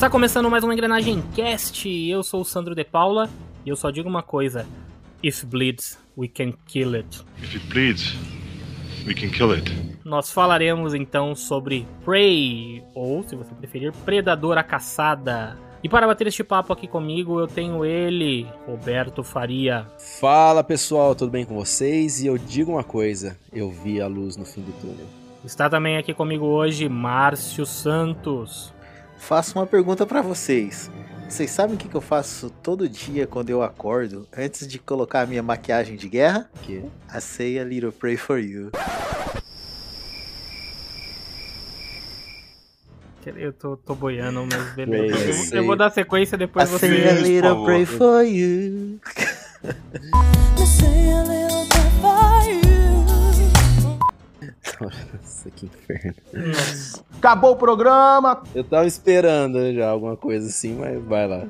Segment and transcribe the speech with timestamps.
[0.00, 1.86] Está começando mais uma Engrenagem Cast.
[1.86, 3.28] Eu sou o Sandro De Paula
[3.66, 4.66] e eu só digo uma coisa:
[5.22, 7.22] If bleeds, we can kill it.
[7.36, 8.16] If it bleeds,
[9.06, 9.70] we can kill it.
[10.02, 15.58] Nós falaremos então sobre Prey, ou se você preferir, Predador a Caçada.
[15.84, 19.86] E para bater este papo aqui comigo, eu tenho ele, Roberto Faria.
[20.18, 22.22] Fala pessoal, tudo bem com vocês?
[22.22, 25.06] E eu digo uma coisa: eu vi a luz no fim do túnel.
[25.44, 28.72] Está também aqui comigo hoje Márcio Santos.
[29.20, 30.90] Faço uma pergunta pra vocês.
[31.28, 35.20] Vocês sabem o que, que eu faço todo dia quando eu acordo, antes de colocar
[35.20, 36.50] a minha maquiagem de guerra?
[36.62, 36.82] Que?
[37.14, 38.72] I say a little pray for you.
[43.36, 45.54] Eu tô, tô boiando, mas beleza.
[45.54, 47.22] Eu, eu vou dar sequência I depois say a você.
[47.22, 48.98] little pray for you.
[54.80, 56.14] Nossa, que inferno.
[57.18, 58.42] Acabou o programa.
[58.54, 61.44] Eu tava esperando já alguma coisa assim, mas vai lá.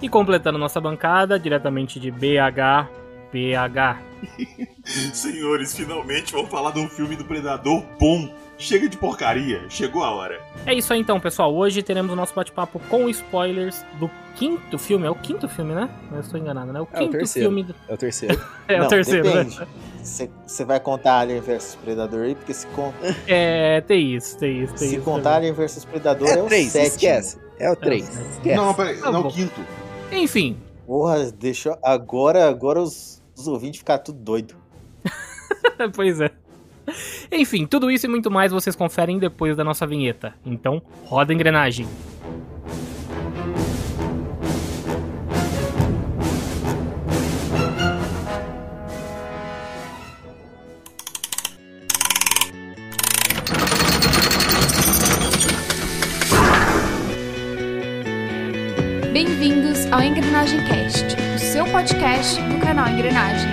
[0.00, 2.88] E completando nossa bancada, diretamente de BH,
[3.30, 4.02] PH.
[5.14, 8.28] Senhores, finalmente vamos falar de um filme do Predador bom.
[8.62, 10.40] Chega de porcaria, chegou a hora.
[10.64, 11.52] É isso aí então, pessoal.
[11.52, 15.04] Hoje teremos o nosso bate-papo com spoilers do quinto filme.
[15.04, 15.90] É o quinto filme, né?
[16.12, 16.80] Eu estou enganado, né?
[16.80, 17.48] O É o quinto terceiro.
[17.48, 17.64] filme.
[17.64, 18.40] do- É o terceiro.
[18.68, 19.58] É o Não, terceiro, depende.
[19.58, 19.66] né?
[20.46, 22.34] Você vai contar Alien vs Predador aí?
[22.36, 22.92] Porque se, con
[23.26, 25.04] É, tem isso, tem isso, tem se isso.
[25.04, 26.86] contar Alien vs Predador é, É o o 3, sétimo.
[26.88, 27.38] esquece.
[27.58, 28.54] É o 3, esquece.
[28.56, 29.60] Não, peraí, Tá não, o quinto.
[30.12, 31.76] Enfim, Porra, deixou.
[31.82, 34.54] Agora, agora os, os ouvintes ficaram tudo doido.
[35.96, 36.30] pois é.
[37.30, 40.34] Enfim, tudo isso e muito mais vocês conferem depois da nossa vinheta.
[40.44, 41.86] Então, roda a engrenagem.
[59.12, 63.51] Bem-vindos ao Engrenagem Cast, o seu podcast do canal Engrenagem.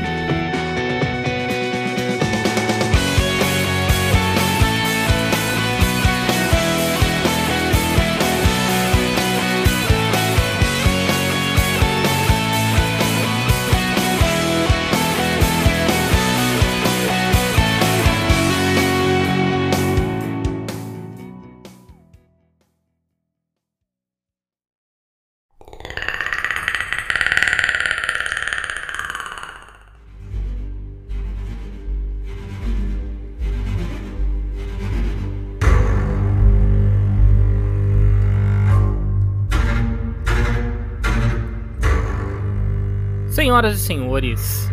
[43.59, 44.69] Senhoras e senhores,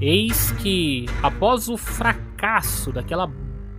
[0.00, 3.30] eis que após o fracasso daquela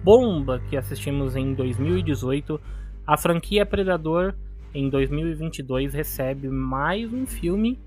[0.01, 2.57] bomba que assistimos em 2018,
[3.05, 4.35] a franquia Predador
[4.73, 7.77] em 2022 recebe mais um filme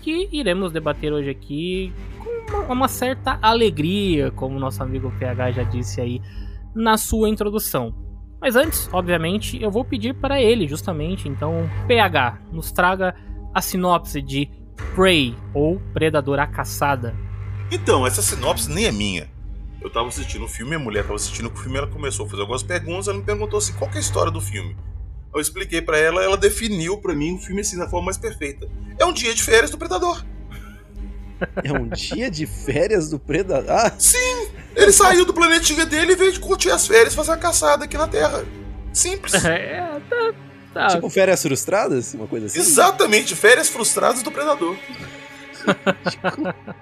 [0.00, 5.62] que iremos debater hoje aqui com uma, uma certa alegria, como nosso amigo PH já
[5.64, 6.18] disse aí
[6.74, 7.94] na sua introdução.
[8.40, 13.14] Mas antes, obviamente, eu vou pedir para ele, justamente, então, PH, nos traga
[13.52, 14.48] a sinopse de
[14.94, 17.14] Prey, ou Predador a Caçada.
[17.70, 19.28] Então, essa sinopse nem é minha.
[19.80, 22.40] Eu tava assistindo o filme, a mulher tava assistindo o filme, ela começou a fazer
[22.42, 24.76] algumas perguntas, ela me perguntou assim, qual que é a história do filme?
[25.34, 28.68] Eu expliquei pra ela, ela definiu pra mim o filme assim da forma mais perfeita.
[28.98, 30.24] É um dia de férias do Predador.
[31.62, 33.68] É um dia de férias do Predador.
[33.68, 37.32] Ah, Sim, ele saiu do planetinha dele e veio de curtir as férias e fazer
[37.32, 38.44] uma caçada aqui na Terra.
[38.92, 39.34] Simples.
[39.44, 40.34] É, tá.
[40.74, 40.88] Tá.
[40.88, 42.12] tipo férias frustradas?
[42.14, 42.58] Uma coisa assim?
[42.58, 44.76] Exatamente, férias frustradas do Predador.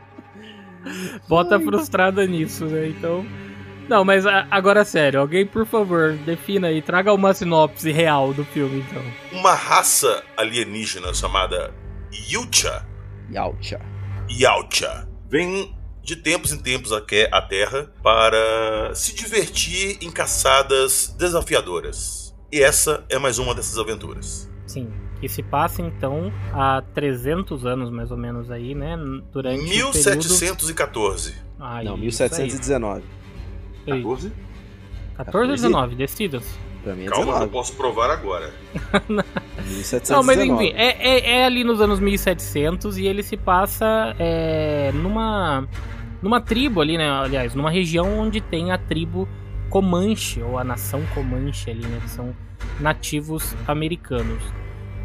[1.28, 2.88] Bota frustrada nisso, né?
[2.88, 3.24] Então.
[3.88, 8.44] Não, mas a- agora sério, alguém por favor, defina aí, traga uma sinopse real do
[8.44, 9.02] filme, então.
[9.38, 11.74] Uma raça alienígena chamada
[12.30, 12.86] Yucha
[13.32, 13.80] Yaucha.
[14.30, 22.21] Yaucha vem de tempos em tempos aqui à Terra para se divertir em caçadas desafiadoras.
[22.52, 24.50] E essa é mais uma dessas aventuras.
[24.66, 24.90] Sim.
[25.20, 28.96] Que se passa então há 300 anos mais ou menos aí, né?
[29.32, 29.92] Durante o período...
[29.94, 31.34] 1714.
[31.58, 32.28] Ai, Não, isso aí.
[32.28, 33.02] 1719.
[33.86, 34.32] Ei, 14?
[35.16, 36.44] 14 ou 19, decidas.
[36.82, 37.52] Pra mim é Calma, eu 19.
[37.52, 38.52] posso provar agora.
[39.08, 40.10] 1719.
[40.10, 44.90] Não, mas enfim, é, é- é ali nos anos 1700 e ele se passa é,
[44.92, 45.66] numa
[46.20, 47.08] numa tribo ali, né?
[47.10, 49.28] Aliás, numa região onde tem a tribo
[49.72, 51.98] Comanche, ou a nação Comanche ali, né?
[52.02, 52.36] Que são
[52.78, 54.42] nativos americanos.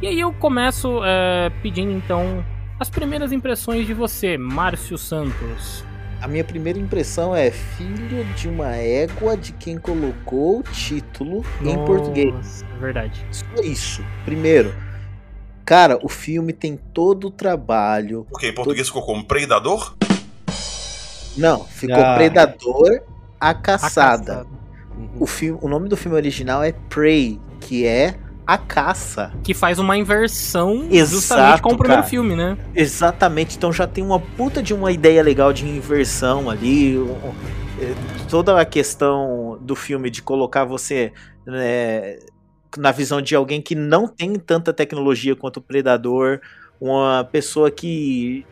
[0.02, 2.44] E aí eu começo é, pedindo então
[2.78, 5.86] as primeiras impressões de você, Márcio Santos.
[6.22, 11.74] A minha primeira impressão é filho de uma égua de quem colocou o título em
[11.76, 12.66] Nossa, português.
[12.80, 13.26] Verdade.
[13.32, 14.04] Só isso.
[14.26, 14.76] Primeiro,
[15.64, 18.28] cara, o filme tem todo o trabalho.
[18.30, 19.96] Porque em português ficou como Predador?
[21.38, 22.16] Não, ficou Ah.
[22.16, 23.02] Predador
[23.40, 24.46] a A caçada.
[24.98, 25.10] Uhum.
[25.20, 28.16] O, filme, o nome do filme original é Prey, que é
[28.46, 29.34] a caça.
[29.44, 32.10] Que faz uma inversão Exato, justamente com o primeiro cara.
[32.10, 32.58] filme, né?
[32.74, 36.96] Exatamente, então já tem uma puta de uma ideia legal de inversão ali.
[37.80, 37.94] eh,
[38.30, 41.12] Toda a questão do filme de colocar você
[41.46, 42.20] né,
[42.78, 46.40] na visão de alguém que não tem tanta tecnologia quanto o Predador,
[46.80, 48.46] uma pessoa que.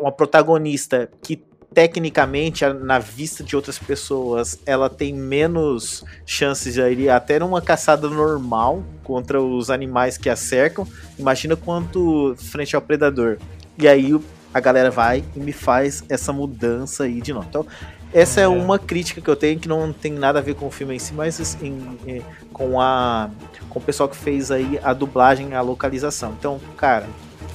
[0.00, 1.42] uma protagonista que
[1.72, 8.08] tecnicamente, na vista de outras pessoas, ela tem menos chances de ir até numa caçada
[8.08, 10.86] normal contra os animais que a cercam.
[11.18, 13.38] Imagina quanto frente ao predador.
[13.78, 14.18] E aí
[14.52, 17.46] a galera vai e me faz essa mudança aí de novo.
[17.48, 17.66] Então,
[18.12, 18.48] essa é, É.
[18.48, 20.98] uma crítica que eu tenho que não tem nada a ver com o filme em
[20.98, 22.20] si, mas assim, é,
[22.52, 23.30] com a
[23.70, 26.34] com o pessoal que fez aí a dublagem, a localização.
[26.38, 27.06] Então, cara,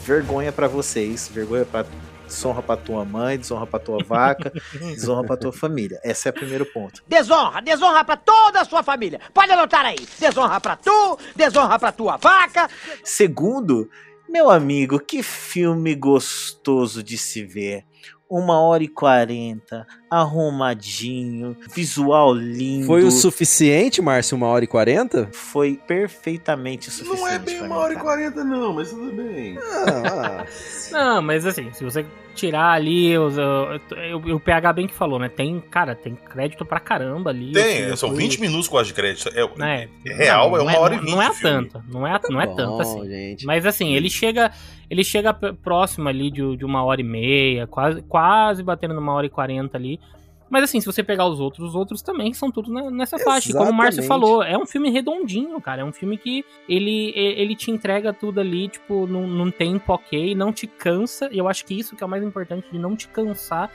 [0.04, 1.86] vergonha pra vocês, vergonha pra
[2.28, 6.00] desonra pra tua mãe, desonra pra tua vaca, desonra pra tua família.
[6.04, 7.04] Esse é o primeiro ponto.
[7.08, 9.20] Desonra, desonra pra toda a sua família.
[9.34, 9.98] Pode anotar aí.
[10.20, 12.70] Desonra pra tu, desonra pra tua vaca.
[13.04, 13.90] Segundo,
[14.30, 17.86] meu amigo, que filme gostoso de se ver.
[18.30, 22.86] Uma hora e quarenta, arrumadinho, visual lindo.
[22.88, 24.38] Foi o suficiente, Márcio?
[24.38, 25.30] Uma hora e quarenta?
[25.32, 27.20] Foi perfeitamente o suficiente.
[27.22, 29.58] Não é bem uma hora e quarenta, não, mas tudo bem.
[29.60, 30.46] Ah,
[30.92, 35.28] Não, mas assim, se você tirar ali os, o, o PH bem que falou, né?
[35.28, 37.52] Tem, cara, tem crédito pra caramba ali.
[37.52, 39.30] Tem, assim, são foi- 20 minutos quase de crédito.
[39.34, 39.42] É,
[39.84, 41.12] É, é real, não, é uma não hora e vinte.
[41.12, 43.06] Não é tanto, não é, não é bom, tanto assim.
[43.08, 43.46] gente.
[43.46, 44.52] Mas assim, ele chega,
[44.90, 49.26] ele chega próximo ali de, de uma hora e meia, quase, quase batendo numa hora
[49.26, 50.00] e quarenta ali.
[50.50, 53.50] Mas assim, se você pegar os outros, os outros também são tudo nessa faixa.
[53.50, 55.82] E como o Márcio falou, é um filme redondinho, cara.
[55.82, 60.34] É um filme que ele, ele te entrega tudo ali, tipo, num, num tempo ok,
[60.36, 61.30] não te cansa.
[61.32, 63.70] E eu acho que isso que é o mais importante, de não te cansar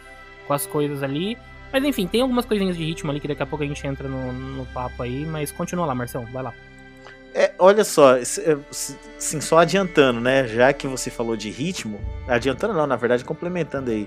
[0.47, 1.37] com as coisas ali.
[1.73, 4.09] Mas enfim, tem algumas coisinhas de ritmo ali que daqui a pouco a gente entra
[4.09, 5.27] no, no papo aí.
[5.27, 6.55] Mas continua lá, Marcelo, vai lá.
[7.35, 10.47] É, olha só, é, assim, só adiantando, né?
[10.47, 11.99] Já que você falou de ritmo,
[12.29, 14.07] adiantando não, na verdade, complementando aí.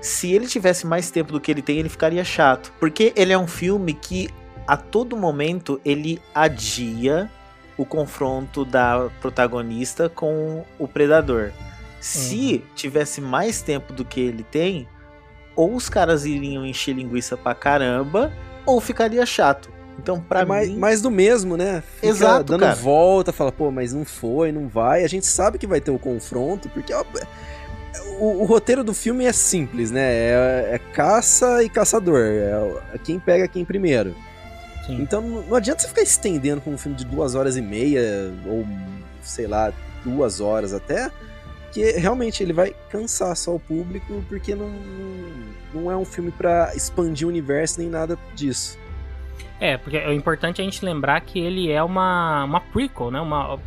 [0.00, 2.72] Se ele tivesse mais tempo do que ele tem, ele ficaria chato.
[2.80, 4.30] Porque ele é um filme que
[4.66, 7.30] a todo momento ele adia
[7.76, 11.50] o confronto da protagonista com o predador.
[12.00, 14.88] Se tivesse mais tempo do que ele tem,
[15.54, 18.32] ou os caras iriam encher linguiça pra caramba,
[18.64, 19.70] ou ficaria chato.
[19.98, 21.82] Então, pra É mais, mim, mais do mesmo, né?
[21.96, 22.74] Fica Exato, dando cara.
[22.74, 25.04] volta, fala, pô, mas não foi, não vai.
[25.04, 27.04] A gente sabe que vai ter o confronto, porque ó,
[28.18, 30.02] o, o roteiro do filme é simples, né?
[30.02, 32.20] É, é caça e caçador.
[32.20, 34.14] É, é quem pega quem primeiro.
[34.86, 35.00] Sim.
[35.00, 38.66] Então não adianta você ficar estendendo com um filme de duas horas e meia, ou
[39.22, 39.72] sei lá,
[40.04, 41.10] duas horas até,
[41.72, 44.70] que realmente ele vai cansar só o público, porque não,
[45.72, 48.78] não é um filme pra expandir o universo nem nada disso.
[49.60, 53.20] É, porque é importante a gente lembrar que ele é uma, uma prequel, né?
[53.20, 53.58] Uma,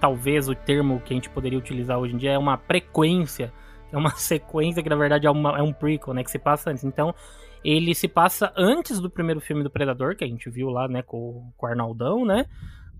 [0.00, 3.52] talvez o termo que a gente poderia utilizar hoje em dia é uma frequência.
[3.92, 6.24] É uma sequência que na verdade é, uma, é um prequel, né?
[6.24, 6.84] Que se passa antes.
[6.84, 7.14] Então,
[7.62, 11.02] ele se passa antes do primeiro filme do Predador, que a gente viu lá, né?
[11.02, 12.46] Com, com o Arnaldão, né?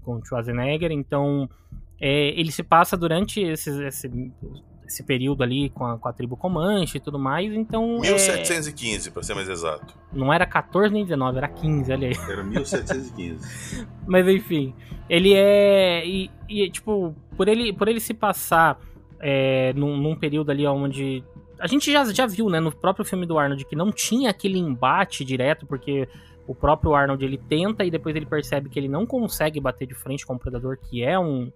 [0.02, 0.92] Com o Schwarzenegger.
[0.92, 1.48] Então,
[1.98, 4.08] é, ele se passa durante esse, esse,
[4.90, 7.52] esse período ali com a, com a tribo Comanche e tudo mais.
[7.54, 9.94] Então, é, 1715, pra ser mais exato.
[10.12, 12.14] não era 14 nem 19, era 15, olha aí.
[12.28, 13.86] Era 1715.
[14.06, 14.74] Mas enfim,
[15.08, 16.04] ele é.
[16.06, 18.78] E, e, tipo, por ele, por ele se passar
[19.20, 21.24] é, num, num período ali onde.
[21.58, 24.58] A gente já, já viu, né, no próprio filme do Arnold, que não tinha aquele
[24.58, 26.08] embate direto, porque
[26.46, 29.94] o próprio Arnold ele tenta e depois ele percebe que ele não consegue bater de
[29.94, 31.52] frente com o Predador, que é um,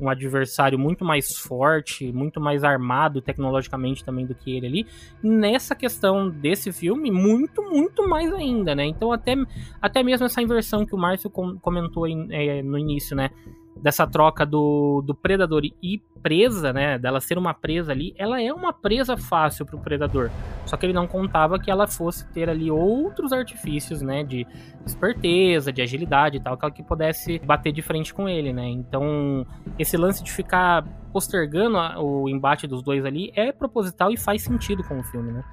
[0.00, 4.86] um adversário muito mais forte, muito mais armado tecnologicamente também do que ele ali.
[5.22, 8.84] Nessa questão desse filme, muito, muito mais ainda, né?
[8.86, 9.34] Então, até,
[9.80, 13.30] até mesmo essa inversão que o Márcio com- comentou é, no início, né?
[13.76, 16.98] Dessa troca do, do predador e presa, né?
[16.98, 20.30] Dela ser uma presa ali, ela é uma presa fácil pro predador.
[20.64, 24.24] Só que ele não contava que ela fosse ter ali outros artifícios, né?
[24.24, 24.46] De
[24.86, 28.66] esperteza, de agilidade e tal, que ela que pudesse bater de frente com ele, né?
[28.66, 29.46] Então,
[29.78, 34.82] esse lance de ficar postergando o embate dos dois ali é proposital e faz sentido
[34.82, 35.44] com o filme, né?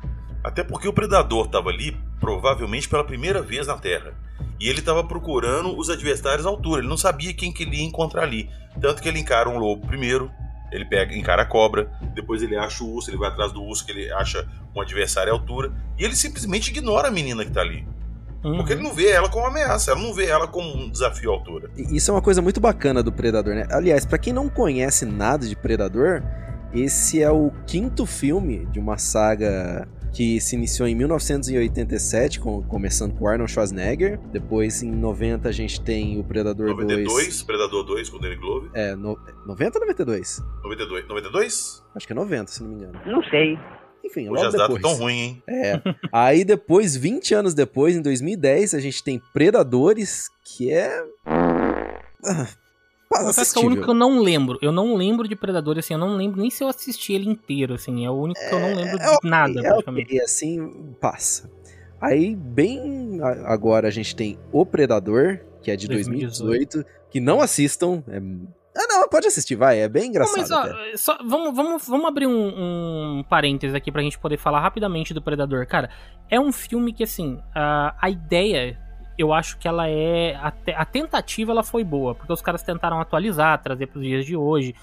[0.44, 4.14] Até porque o predador estava ali, provavelmente pela primeira vez na Terra.
[4.60, 6.82] E ele estava procurando os adversários à altura.
[6.82, 8.50] Ele não sabia quem que ele ia encontrar ali.
[8.80, 10.32] Tanto que ele encara um lobo primeiro,
[10.72, 13.86] ele pega, encara a cobra, depois ele acha o urso, ele vai atrás do urso,
[13.86, 17.62] que ele acha um adversário à altura, e ele simplesmente ignora a menina que tá
[17.62, 17.86] ali.
[18.44, 18.58] Uhum.
[18.58, 21.34] Porque ele não vê ela como ameaça, ela não vê ela como um desafio à
[21.34, 21.70] altura.
[21.76, 23.68] E Isso é uma coisa muito bacana do Predador, né?
[23.70, 26.24] Aliás, pra quem não conhece nada de Predador,
[26.74, 33.14] esse é o quinto filme de uma saga que se iniciou em 1987, com- começando
[33.14, 34.20] com Arnold Schwarzenegger.
[34.32, 37.44] Depois, em 90, a gente tem o Predador 92, 2.
[37.44, 38.70] Predador 2 com o Danny Glover.
[38.74, 40.42] É, no, 90 ou 92?
[40.64, 41.84] 92, 92?
[41.96, 43.00] Acho que é 90, se não me engano.
[43.06, 43.58] Não sei.
[44.04, 44.82] Enfim, Hoje logo depois.
[44.82, 45.44] tão ruins, hein?
[45.48, 45.80] É.
[46.12, 51.04] Aí depois, 20 anos depois, em 2010, a gente tem Predadores, que é.
[53.12, 54.58] Confesso que é o único que eu não lembro.
[54.62, 57.74] Eu não lembro de Predador, assim, eu não lembro nem se eu assisti ele inteiro,
[57.74, 58.06] assim.
[58.06, 60.08] É o único que eu não lembro É de nada, é praticamente.
[60.14, 61.52] ok, assim, passa.
[62.00, 68.04] Aí, bem agora, a gente tem O Predador, que é de 2018, que não assistam.
[68.08, 68.22] é-
[68.76, 70.38] Ah, não, pode assistir, vai, é bem Não, engraçado.
[70.40, 74.62] mas ó, só, vamos, vamos, vamos abrir um, um parênteses aqui pra gente poder falar
[74.62, 75.68] rapidamente do Predador.
[75.68, 75.90] Cara,
[76.30, 78.80] é um filme que, assim, a, a ideia,
[79.18, 80.36] eu acho que ela é.
[80.36, 84.36] A, a tentativa ela foi boa, porque os caras tentaram atualizar, trazer pros dias de
[84.36, 84.74] hoje.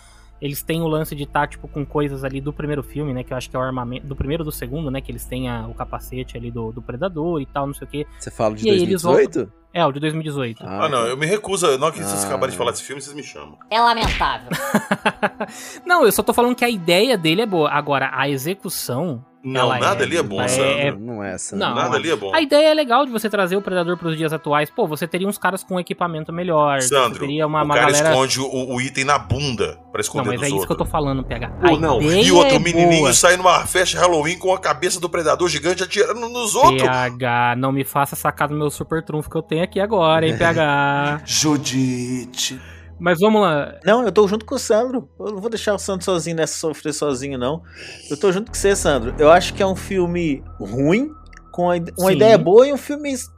[0.41, 3.25] Eles têm o lance de estar, tipo, com coisas ali do primeiro filme, né?
[3.25, 4.07] Que eu acho que é o armamento.
[4.07, 5.01] Do primeiro do segundo, né?
[5.01, 7.91] Que eles têm a- o capacete ali do, do Predador e tal, não sei o
[7.91, 8.07] quê.
[8.21, 9.53] Você fala de e aí eles 2018?
[9.73, 10.65] É, o de 2018.
[10.67, 11.67] Ah, não, eu me recuso.
[11.79, 12.27] Na hora que vocês Ah.
[12.27, 13.57] acabarem de falar desse filme, vocês me chamam.
[13.71, 14.49] É lamentável.
[15.87, 17.71] não, eu só tô falando que a ideia dele é boa.
[17.71, 19.25] Agora, a execução.
[19.45, 20.69] Não, nada ali é bom, é- Sandro.
[20.69, 21.55] é- Não é essa.
[21.55, 22.35] Não, Nada ali é bom.
[22.35, 24.69] A ideia é legal de você trazer o Predador pros dias atuais.
[24.69, 26.83] Pô, você teria uns caras com equipamento melhor.
[26.83, 28.11] Sandro, teria uma, o uma cara galera.
[28.11, 30.77] esconde o, o item na bunda pra Não, esconder mas dos é isso que eu
[30.77, 30.91] tô outros.
[30.91, 31.49] falando, PH.
[31.51, 32.03] Pô, a não.
[32.03, 33.13] ideia E outro, é o menininho boa.
[33.15, 36.83] sai numa festa Halloween com a cabeça do predador gigante atirando nos outros.
[36.83, 40.37] PH, não me faça sacar do meu super trunfo que eu tenho aqui agora, hein,
[40.37, 41.23] PH.
[41.27, 42.61] Judite.
[42.99, 43.77] Mas vamos lá.
[43.85, 45.09] Não, eu tô junto com o Sandro.
[45.21, 47.63] Eu não vou deixar o Sandro sozinho nessa sofrer sozinho, não.
[48.11, 49.15] Eu tô junto com você, Sandro.
[49.19, 51.11] Eu acho que é um filme ruim,
[51.53, 52.17] com a uma Sim.
[52.17, 53.31] ideia boa e um filme ex-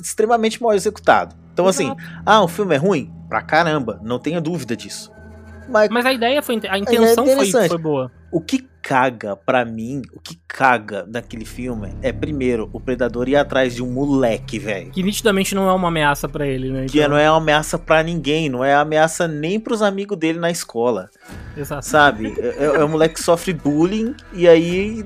[0.00, 1.34] extremamente mal executado.
[1.52, 3.12] Então, assim, ah, o filme é ruim?
[3.28, 5.12] Pra caramba, não tenha dúvida disso.
[5.68, 6.58] Mas Mas a ideia foi.
[6.68, 7.68] A é intenção foi, interessante.
[7.68, 8.10] foi boa.
[8.32, 13.36] O que caga pra mim, o que caga daquele filme é, primeiro, o predador ir
[13.36, 14.90] atrás de um moleque, velho.
[14.90, 16.86] Que nitidamente não é uma ameaça pra ele, né?
[16.90, 20.50] Que não é uma ameaça pra ninguém, não é ameaça nem pros amigos dele na
[20.50, 21.08] escola.
[21.56, 21.86] Exato.
[21.86, 22.34] Sabe?
[22.40, 25.04] É, é um moleque que sofre bullying e aí,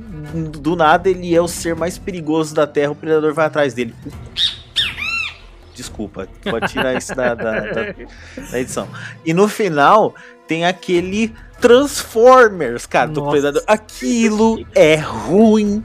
[0.58, 3.94] do nada, ele é o ser mais perigoso da Terra, o predador vai atrás dele.
[5.74, 7.92] Desculpa, pode tirar isso da, da, da-
[8.50, 8.88] da edição.
[9.26, 10.14] E no final,
[10.48, 13.30] tem aquele Transformers, cara, do Nossa.
[13.32, 13.62] predador.
[13.66, 15.82] Aquilo é ruim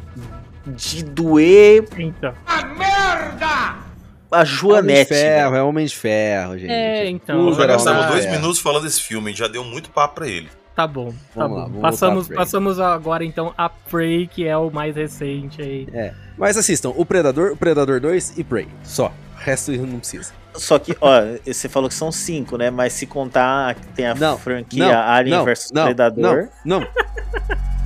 [0.68, 2.34] de doer Então.
[2.48, 5.10] a Homem de Joanete.
[5.10, 6.72] ferro, é Homem de Ferro, gente.
[6.72, 7.54] É, então.
[7.54, 8.36] Já gastamos Homem de dois Ferro.
[8.38, 10.50] minutos falando desse filme, já deu muito papo pra ele.
[10.76, 11.76] Tá bom, tá Vamos bom.
[11.76, 15.88] lá, passamos, a passamos agora então a Prey, que é o mais recente aí.
[16.38, 18.68] Mas assistam o Predador, o Predador 2 e Prey.
[18.84, 19.12] Só.
[19.42, 20.34] O resto não precisa.
[20.54, 22.70] Só que, ó, você falou que são cinco, né?
[22.70, 26.50] Mas se contar que tem a Não, franquia não, Alien não, vs Predador.
[26.64, 26.88] Não, não.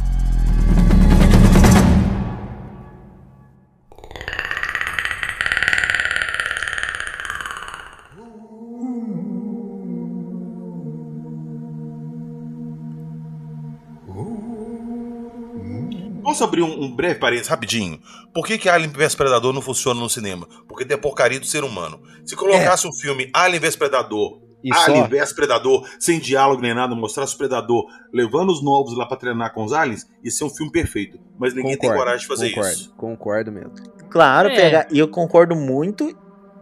[16.36, 18.00] Vamos abrir um, um breve parênteses, rapidinho.
[18.34, 20.48] Por que, que Alien vs Predador não funciona no cinema?
[20.68, 22.02] Porque tem a porcaria do ser humano.
[22.26, 25.08] Se colocasse um filme Alien vs Predador, E Alien só.
[25.10, 29.54] vs Predador, sem diálogo nem nada, mostrasse o Predador levando os novos lá pra treinar
[29.54, 31.18] com os aliens, ia ser um filme perfeito.
[31.40, 32.94] Mas ninguém tem coragem de fazer concordo, isso.
[32.98, 33.72] Concordo mesmo.
[34.10, 34.56] Claro, É.
[34.56, 36.14] PH, e eu concordo muito.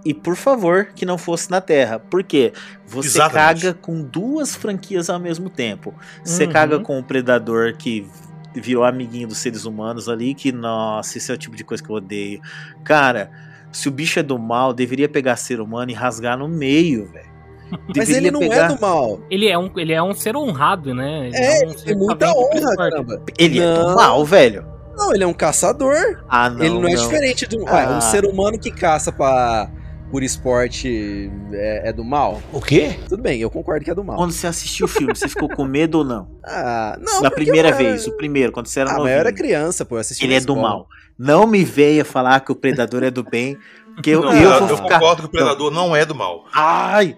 [0.06, 1.98] E por favor, que não fosse na Terra.
[1.98, 2.52] Por quê?
[2.86, 3.62] Você Exatamente.
[3.62, 5.94] caga com duas franquias ao mesmo tempo.
[6.26, 6.52] Você Uhum.
[6.52, 8.06] caga com o Predador que
[8.56, 11.90] virou amiguinho dos seres humanos ali, que, nossa, esse é o tipo de coisa que
[11.90, 12.42] eu odeio.
[12.84, 13.32] Cara,
[13.72, 17.34] se o bicho é do mal, deveria pegar ser humano e rasgar no meio, velho.
[17.96, 19.20] Mas ele não pegar- é do mal.
[19.32, 21.28] Ele é um, ele é um ser honrado, né?
[21.30, 23.22] Ele É, um ele ser tem que muita honra, caramba.
[23.40, 23.88] Ele é Não.
[23.90, 24.66] do mal, velho.
[24.96, 26.24] Não, ele é um caçador.
[26.30, 26.60] Ah, não.
[26.64, 27.02] ele não, é não.
[27.02, 27.98] diferente de um, ué, Ah.
[27.98, 29.72] um ser humano que caça pra,
[30.14, 32.40] por esporte é, é do mal.
[32.52, 33.00] O quê?
[33.10, 34.16] Tudo bem, eu concordo que é do mal.
[34.16, 36.30] Quando você assistiu o filme, você ficou com medo ou não?
[36.46, 37.22] Ah, não.
[37.22, 39.16] Na primeira era- vez, o primeiro, quando você era Ah, novinho.
[39.16, 39.96] eu era criança, pô.
[39.96, 40.62] Eu assisti Ele é do escola.
[40.62, 40.88] mal.
[41.18, 43.58] Não me venha falar que o predador é do bem,
[43.96, 45.00] porque eu, Não, eu eu, vou ficar.
[45.00, 46.46] concordo que o Predador não é do mal.
[46.54, 47.16] Ai!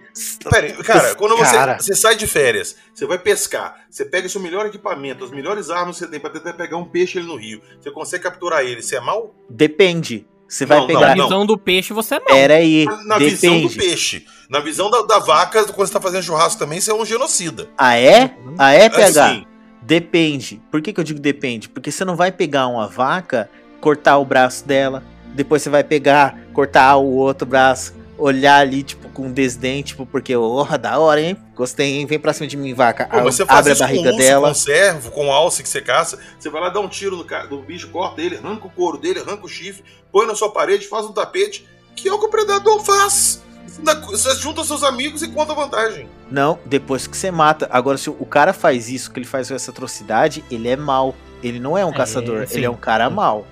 [0.49, 1.79] Pera, aí, cara, quando você, Cara.
[1.79, 5.69] você sai de férias, você vai pescar, você pega o seu melhor equipamento, as melhores
[5.69, 8.63] armas que você tem pra tentar pegar um peixe ali no rio, você consegue capturar
[8.63, 9.33] ele, você é mal?
[9.49, 10.25] Depende.
[10.47, 10.99] Você vai Não, pegar.
[11.09, 11.23] Na não.
[11.25, 12.27] visão do peixe, você é mal.
[12.27, 12.85] Pera aí.
[13.05, 13.75] Na visão do Depende.
[13.77, 14.25] peixe.
[14.49, 17.67] Na visão da, da vaca, quando você tá fazendo churrasco também, você é um genocida.
[17.77, 18.35] Ah, é?
[18.57, 19.25] Ah, é, PH?
[19.25, 19.45] Assim,
[19.81, 20.61] Depende.
[20.71, 21.69] Por que, que eu digo depende?
[21.69, 23.49] Porque você não vai pegar uma vaca,
[23.79, 29.09] cortar o braço dela, depois você vai pegar, cortar o outro braço, olhar ali, tipo,
[29.09, 31.37] com desdém, tipo, porque, oh, da hora, hein?
[31.55, 32.05] Gostei, hein?
[32.07, 33.05] Vem pra cima de mim, vaca.
[33.05, 34.47] Pô, mas você Abre faz a barriga com dela.
[34.47, 36.17] com servo, com alce que você caça.
[36.39, 38.97] Você vai lá dar um tiro no, ca- no bicho, corta ele, arranca o couro
[38.97, 39.83] dele, arranca o chifre,
[40.15, 43.43] põe na sua parede, faz um tapete, que é o que o predador faz.
[44.05, 46.07] Você junta seus amigos e conta vantagem.
[46.31, 47.67] Não, depois que você mata.
[47.69, 51.13] Agora, se o cara faz isso, que ele faz essa atrocidade, ele é mal.
[51.43, 52.55] Ele não é um É, caçador, sim.
[52.55, 53.45] ele é um cara mal.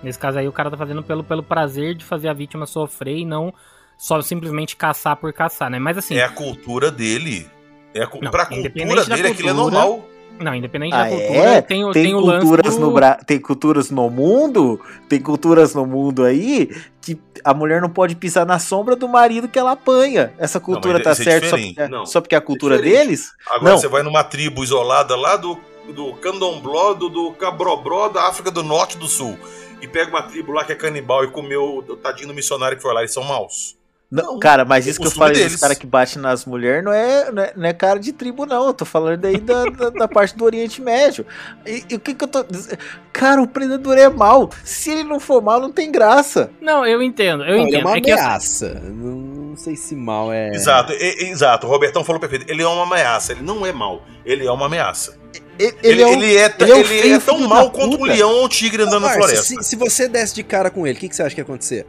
[0.00, 3.16] Nesse caso aí, o cara tá fazendo pelo, pelo prazer de fazer a vítima sofrer
[3.16, 3.52] e não
[3.96, 5.80] só simplesmente caçar por caçar, né?
[5.80, 7.50] Mas assim, É a cultura dele.
[7.92, 10.08] É a, Não, pra cultura dele, aquilo é cultura, normal.
[10.40, 11.60] Não, independente Ah, da cultura, é?
[11.62, 12.80] tem, Tem, tem o lance culturas do...
[12.80, 13.14] no Bra...
[13.14, 18.44] tem culturas no mundo, tem culturas no mundo aí que a mulher não pode pisar
[18.44, 20.32] na sombra do marido que ela apanha.
[20.38, 21.56] Essa cultura mas tá é certa só
[21.88, 22.98] Não, só porque é a cultura diferente.
[23.06, 23.32] deles?
[23.50, 23.78] Agora Não.
[23.78, 25.58] você vai numa tribo isolada lá do,
[25.94, 29.38] do Candombló, do, do Cabrobró, da África do Norte e do Sul.
[29.80, 32.82] E pega uma tribo lá que é canibal e comeu o tadinho do missionário que
[32.82, 33.77] foi lá, eles são maus.
[34.10, 35.60] Não, Não, cara, mas isso que eu falei dos deles.
[35.60, 38.68] caras que batem nas mulheres não é, não é, não é cara de tribo, não.
[38.68, 41.26] Eu tô falando aí da, da, da parte do Oriente Médio.
[41.66, 42.78] E, e o que que eu tô dizendo?
[43.12, 44.48] Cara, o predador é mal.
[44.64, 46.50] Se ele não for mal, não tem graça.
[46.58, 47.86] Não, eu entendo, eu Não, ele é entendo.
[47.86, 48.80] uma É ameaça.
[48.82, 49.16] Não,
[49.50, 50.54] não sei se mal é.
[50.54, 51.66] Exato, e- exato.
[51.66, 52.46] O Robertão falou perfeito.
[52.50, 54.02] Ele é uma ameaça, ele não é mau.
[54.24, 55.18] Ele é uma ameaça.
[55.58, 57.98] Ele, Ele, ele é um- ele é, ele é um ele é tão da quanto
[58.00, 59.44] um leão ou um tigre andando na Márcio, floresta.
[59.44, 61.44] se, se você desse de cara com ele, o que, que você acha que ia
[61.44, 61.84] acontecer?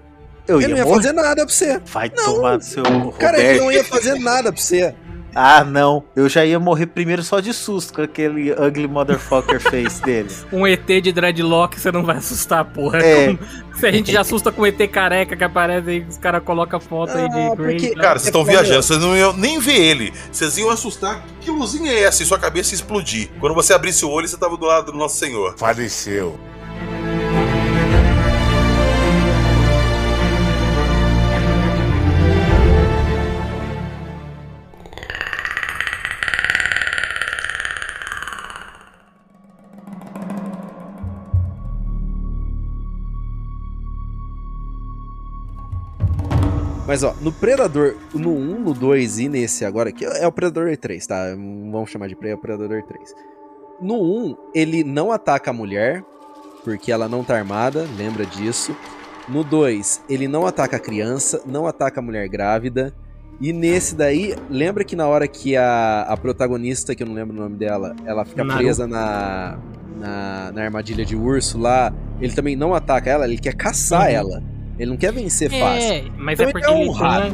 [0.50, 0.96] Eu ele ia não ia morrer.
[0.98, 1.82] fazer nada pra você.
[1.86, 2.26] Vai Não.
[2.36, 3.62] tomar no seu Cara, ele Roberto.
[3.64, 4.94] não ia fazer nada pra você.
[5.36, 6.04] Ah, não.
[6.16, 10.28] Eu já ia morrer primeiro só de susto com aquele ugly motherfucker face dele.
[10.52, 12.98] um ET de dreadlock você não vai assustar, porra.
[12.98, 13.28] É.
[13.28, 13.40] Como-
[13.80, 16.80] Se a gente já assusta com o ET careca que aparece aí, os caras colocam
[16.80, 17.78] foto aí Ah, de Grey.
[17.78, 18.02] porque- né?
[18.02, 20.12] Cara, vocês estão É viajando, vocês não iam nem ver ele.
[20.32, 21.24] Vocês iam assustar.
[21.42, 22.24] Que luzinha é essa?
[22.24, 23.30] E sua cabeça explodir.
[23.40, 25.54] Quando você abrisse o olho, você tava do lado do Nosso Senhor.
[25.60, 26.40] Faleceu.
[46.90, 50.76] Mas ó, no Predador, no 1, no 2 e nesse agora, que é o Predador
[50.76, 51.36] 3, tá?
[51.36, 53.14] Vamos chamar de Prey, é o Predador 3.
[53.80, 56.04] No 1, ele não ataca a mulher,
[56.64, 58.76] porque ela não tá armada, lembra disso.
[59.28, 62.92] No 2, ele não ataca a criança, não ataca a mulher grávida.
[63.40, 67.38] E nesse daí, lembra que na hora que a, a protagonista, que eu não lembro
[67.38, 69.60] o nome dela, ela fica presa na,
[69.96, 74.16] na, na armadilha de urso lá, ele também não ataca ela, ele quer caçar Uhum.
[74.16, 74.59] ela.
[74.80, 75.92] Ele não quer vencer fácil.
[75.92, 77.34] É, mas Então é ele porque é ele, tem, uma-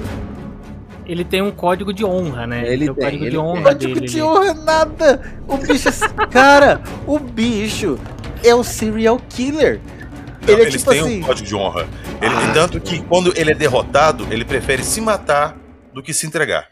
[1.06, 2.68] ele tem um código de honra, né?
[2.72, 3.46] Ele o tem, código ele de tem.
[3.46, 4.08] honra Código dele.
[4.08, 4.24] de ali.
[4.24, 5.38] honra é nada.
[5.48, 5.90] O bicho.
[6.32, 8.00] cara, o bicho
[8.44, 9.80] é o serial killer.
[10.42, 11.88] Não, Ele é eles tipo têm assim- um código de honra.
[12.22, 12.52] Ele, Ah.
[12.54, 15.56] Tanto que quando ele é derrotado, ele prefere se matar
[15.94, 16.68] do que se entregar.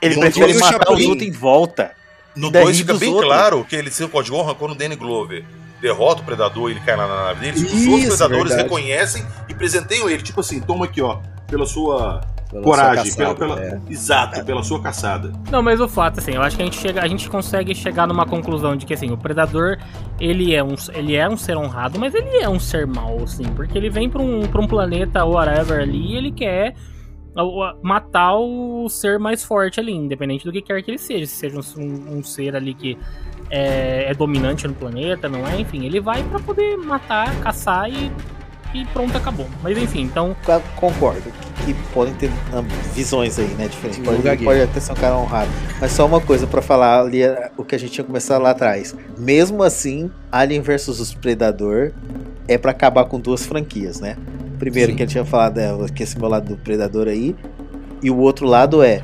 [0.00, 1.90] Ele No prefere dois, matar os Chapolin- outros em volta.
[2.36, 3.26] No Ainda 2 ri fica bem outros.
[3.32, 5.44] claro que ele tem o código de honra quando o Danny Glover
[5.80, 7.56] derrota o predador e ele cai lá na nave dele.
[7.64, 8.62] Os Isso, outros predadores verdade.
[8.62, 10.22] reconhecem e presenteiam ele.
[10.22, 13.92] Tipo assim, toma aqui, ó, pela sua Pela coragem, sua pela, caçada, pela- é.
[13.92, 15.32] exato, pela sua caçada.
[15.50, 18.06] Não, mas o fato, assim, eu acho que a gente, chega, a gente consegue chegar
[18.06, 19.78] numa conclusão de que, assim, o Predador,
[20.18, 23.44] ele é um, ele é um ser honrado, mas ele é um ser mau, assim,
[23.54, 26.74] porque ele vem pra um, pra um planeta, whatever, ali, e ele quer
[27.82, 31.56] matar o ser mais forte ali, independente do que quer que ele seja, se seja
[31.78, 32.98] um, um ser ali que
[33.50, 35.60] é, é dominante no planeta, não é?
[35.60, 38.10] Enfim, ele vai pra poder matar, caçar e,
[38.74, 39.46] e pronto, acabou.
[39.62, 40.36] Mas enfim, então,
[40.76, 41.32] Concordo.
[41.64, 42.62] Que, podem ter ah,
[42.94, 43.68] visões aí, né?
[43.68, 43.96] Diferentes.
[43.98, 45.50] Sim, Pode, pode até ser um cara honrado.
[45.80, 48.50] Mas só uma coisa pra falar ali, eh, o que a gente tinha começado lá
[48.50, 48.94] atrás.
[49.18, 51.92] Mesmo assim, Alien vs os Predador
[52.46, 54.16] é pra acabar com duas franquias, né?
[54.58, 54.96] Primeiro Sim.
[54.96, 57.34] que eu tinha falado é que esse meu lado do Predador aí.
[58.02, 59.02] E o outro lado é,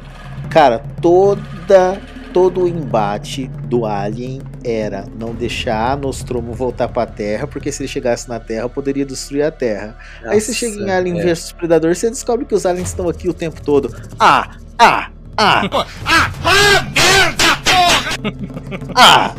[0.50, 2.00] cara, toda
[2.34, 7.88] todo o embate do Alien era não deixar Nostromo voltar pra Terra, porque se ele
[7.88, 9.96] chegasse na Terra, poderia destruir a Terra.
[10.24, 11.22] Aí você chega em Alien é.
[11.24, 13.94] vs Predador, você descobre que os aliens estão aqui o tempo todo.
[14.18, 15.62] Ah, ah, ah.
[18.96, 19.34] ah.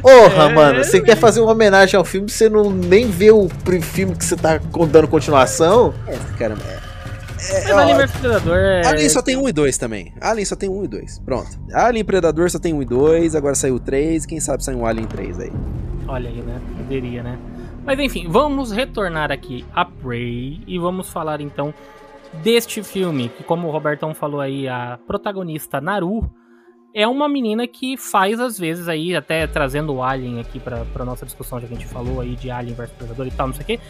[0.00, 0.52] Porra, É.
[0.52, 3.48] mano, você quer fazer uma homenagem ao filme, você não nem vê o
[3.82, 5.92] filme que você tá dando continuação?
[6.08, 6.81] É, cara, é,
[7.50, 8.86] mas é, ó, Alien vs Predador é...
[8.86, 10.14] Alien só tem 1 e 2 também.
[10.20, 11.18] Alien só tem 1 e 2.
[11.20, 11.50] Pronto.
[11.72, 15.06] Alien Predador só tem 1 e 2, agora saiu 3, quem sabe sai um Alien
[15.06, 15.52] 3 aí.
[16.06, 16.60] Olha aí, né?
[16.76, 17.38] Poderia, né?
[17.84, 21.74] Mas enfim, vamos retornar aqui a Prey e vamos falar então
[22.42, 26.30] deste filme, que como o Robertão falou aí, a protagonista Naru,
[26.94, 31.04] é uma menina que faz, às vezes, aí, até trazendo o Alien aqui pra, pra
[31.04, 33.54] nossa discussão, já que a gente falou aí de Alien versus Predador e tal, não
[33.54, 33.80] sei o quê.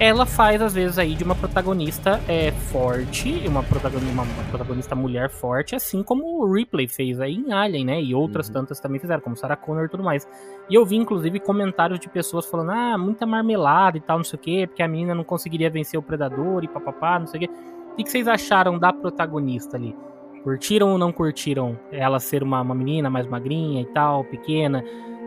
[0.00, 4.94] Ela faz, às vezes, aí de uma protagonista é, forte, uma protagonista, uma, uma protagonista
[4.94, 8.02] mulher forte, assim como o Ripley fez aí em Alien, né?
[8.02, 8.54] E outras Uhum.
[8.54, 10.26] tantas também fizeram, como Sarah Connor e tudo mais.
[10.68, 14.38] E eu vi, inclusive, comentários de pessoas falando, ah, muita marmelada e tal, não sei
[14.38, 17.40] o quê, porque a menina não conseguiria vencer o Predador e papapá, não sei o
[17.48, 17.50] quê.
[17.92, 19.94] O que que vocês acharam da protagonista ali?
[20.42, 24.84] Curtiram ou não curtiram ela ser uma, uma menina mais magrinha e tal, pequena,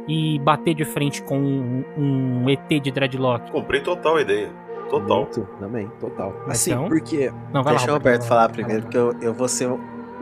[0.07, 3.51] e bater de frente com um, um ET de dreadlock?
[3.51, 4.49] Comprei total a ideia.
[4.89, 5.17] Total.
[5.21, 6.33] Muito, também, total.
[6.47, 6.89] Assim, Então?
[6.89, 9.69] porque Não, vai Deixa lá, o Roberto falar primeiro, porque eu, eu vou ser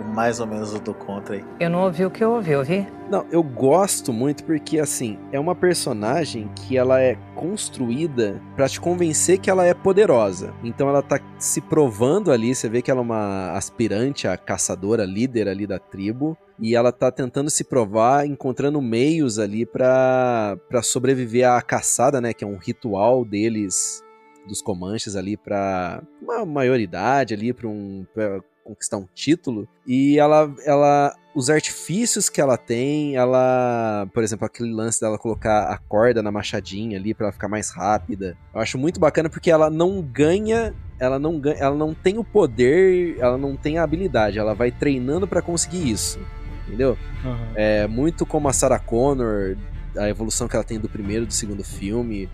[0.03, 1.45] mais ou menos o do contra aí.
[1.59, 2.87] Eu não ouvi o que eu ouvi, ouvi?
[3.09, 8.79] Não, eu gosto muito porque, assim, é uma personagem que ela é construída pra te
[8.79, 10.53] convencer que ela é poderosa.
[10.63, 15.05] Então ela tá se provando ali, você vê que ela é uma aspirante a caçadora,
[15.05, 16.37] líder ali da tribo.
[16.61, 22.33] E ela tá tentando se provar, encontrando meios ali pra, pra sobreviver à caçada, né?
[22.33, 24.03] Que é um ritual deles,
[24.45, 28.05] dos Comanches ali, pra uma maioridade ali, pra um...
[28.13, 34.45] Pra conquistar um título e ela, ela os artifícios que ela tem, ela, por exemplo,
[34.45, 38.37] aquele lance dela colocar a corda na machadinha ali pra ela ficar mais rápida.
[38.53, 42.23] Eu acho muito bacana porque ela não ganha, ela não ganha, ela não tem o
[42.23, 46.19] poder, ela não tem a habilidade, ela vai treinando pra conseguir isso.
[46.67, 46.97] Entendeu?
[47.23, 47.51] Uhum.
[47.55, 49.57] É muito como a Sarah Connor,
[49.97, 52.29] a evolução que ela tem do primeiro e do segundo filme.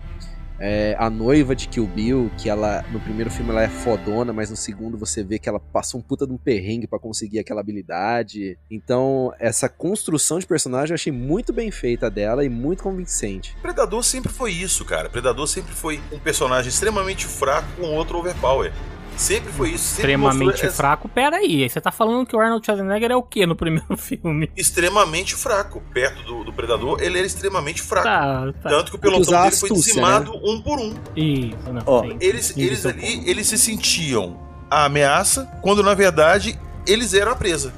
[0.58, 4.50] É, a noiva de Kill Bill, que ela no primeiro filme ela é fodona, mas
[4.50, 7.60] no segundo você vê que ela passa um puta de um perrengue pra conseguir aquela
[7.60, 8.58] habilidade.
[8.70, 13.56] Então, essa construção de personagem eu achei muito bem feita dela e muito convincente.
[13.60, 15.08] Predador sempre foi isso, cara.
[15.08, 18.72] Predador sempre foi um personagem extremamente fraco com outro overpower.
[19.16, 19.84] Sempre foi isso.
[19.84, 21.08] Sempre Extremamente essa- fraco.
[21.08, 24.50] Pera aí, você tá falando que o Arnold Schwarzenegger é o que no primeiro filme?
[24.56, 25.82] Extremamente fraco.
[25.92, 28.06] Perto do, do Predador, ele era extremamente fraco.
[28.06, 28.68] Tá, tá.
[28.68, 30.94] Tanto que o pelotão dele foi astúcia, dizimado um por um.
[31.16, 31.82] Isso, não.
[31.86, 32.16] Ó, sim.
[32.20, 34.38] Eles, Entendi eles ali, eles se sentiam
[34.70, 37.72] a ameaça, quando na verdade eles eram a presa.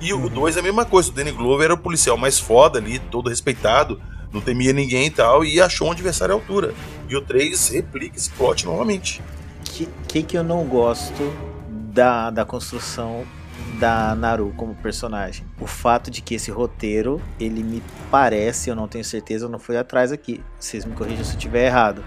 [0.00, 0.24] E Uhum.
[0.24, 1.10] o 2 é a mesma coisa.
[1.10, 5.10] O Danny Glover era o policial mais foda ali, todo respeitado, não temia ninguém e
[5.10, 6.74] tal, e achou um adversário à altura.
[7.08, 9.22] E o 3 replica esse plot novamente.
[9.72, 11.32] Que, que que eu não gosto
[11.92, 13.24] da, da construção
[13.80, 15.46] da Naru como personagem?
[15.58, 19.58] O fato de que esse roteiro, ele me parece, eu não tenho certeza, eu não
[19.58, 20.42] fui atrás aqui.
[20.58, 22.04] Vocês me corrijam se eu estiver errado.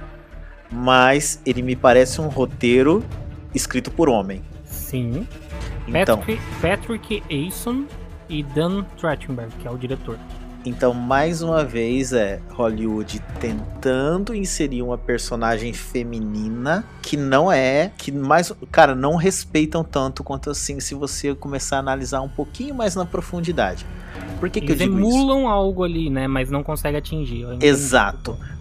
[0.72, 3.04] Mas ele me parece um roteiro
[3.54, 4.44] escrito por homem.
[4.64, 5.28] Sim.
[5.88, 7.86] Então, Patrick, Patrick Eason
[8.30, 10.18] e Dan Trachtenberg, que é o diretor.
[10.66, 18.12] Então mais uma vez é Hollywood tentando inserir uma personagem feminina que não é, que
[18.12, 22.96] mais, cara, não respeitam tanto quanto assim se você começar a analisar um pouquinho mais
[22.96, 23.86] na profundidade.
[24.40, 25.08] Por que, que eu Eles digo isso?
[25.08, 26.28] emulam algo ali, né?
[26.28, 27.42] Mas não consegue atingir.
[27.42, 27.68] Eu entendi.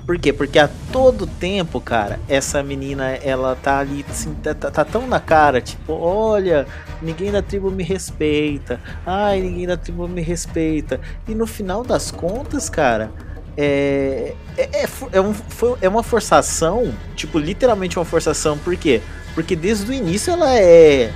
[0.07, 0.33] Por quê?
[0.35, 5.07] Porque a todo tempo, cara, essa menina, ela tá ali, assim, tá, tá- tá tão
[5.07, 6.67] na cara, tipo, olha,
[7.01, 8.79] ninguém da tribo me respeita.
[9.07, 11.01] Ai, ninguém da tribo me respeita.
[11.27, 13.11] E no final das contas, cara,
[13.57, 18.59] é, é, é, é, um- foi- é uma forçação, tipo, literalmente uma forçação.
[18.59, 19.01] Por quê?
[19.35, 21.11] Porque desde o início ela é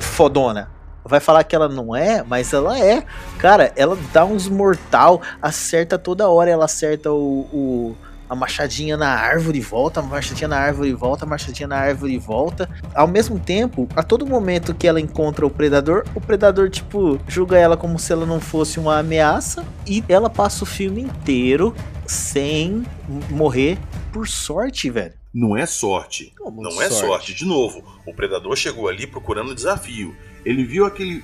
[0.00, 0.70] fodona.
[1.04, 3.02] Vai falar que ela não é, mas ela é.
[3.38, 7.96] Cara, ela dá uns mortal, acerta toda hora, ela acerta o, o-
[8.32, 12.66] a machadinha na árvore volta, a machadinha na árvore volta, a machadinha na árvore volta.
[12.94, 17.58] Ao mesmo tempo, a todo momento que ela encontra o predador, o predador, tipo, julga
[17.58, 21.74] ela como se ela não fosse uma ameaça e ela passa o filme inteiro
[22.06, 22.86] sem
[23.28, 23.78] morrer
[24.10, 25.12] por sorte, velho.
[25.34, 26.32] Não é sorte.
[26.38, 27.34] Como Não é sorte.
[27.34, 30.16] De novo, o predador chegou ali procurando desafio.
[30.42, 31.22] Ele viu aquele,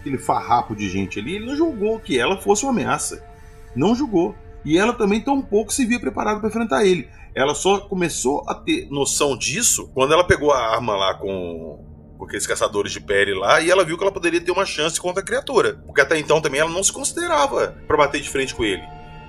[0.00, 3.24] aquele farrapo de gente ali, ele não julgou que ela fosse uma ameaça.
[3.74, 4.34] Não julgou.
[4.64, 7.08] E ela também tão pouco se via preparada para enfrentar ele.
[7.34, 11.84] Ela só começou a ter noção disso quando ela pegou a arma lá com,
[12.18, 15.00] com aqueles caçadores de pele lá e ela viu que ela poderia ter uma chance
[15.00, 15.82] contra a criatura.
[15.86, 18.82] Porque até então também ela não se considerava para bater de frente com ele.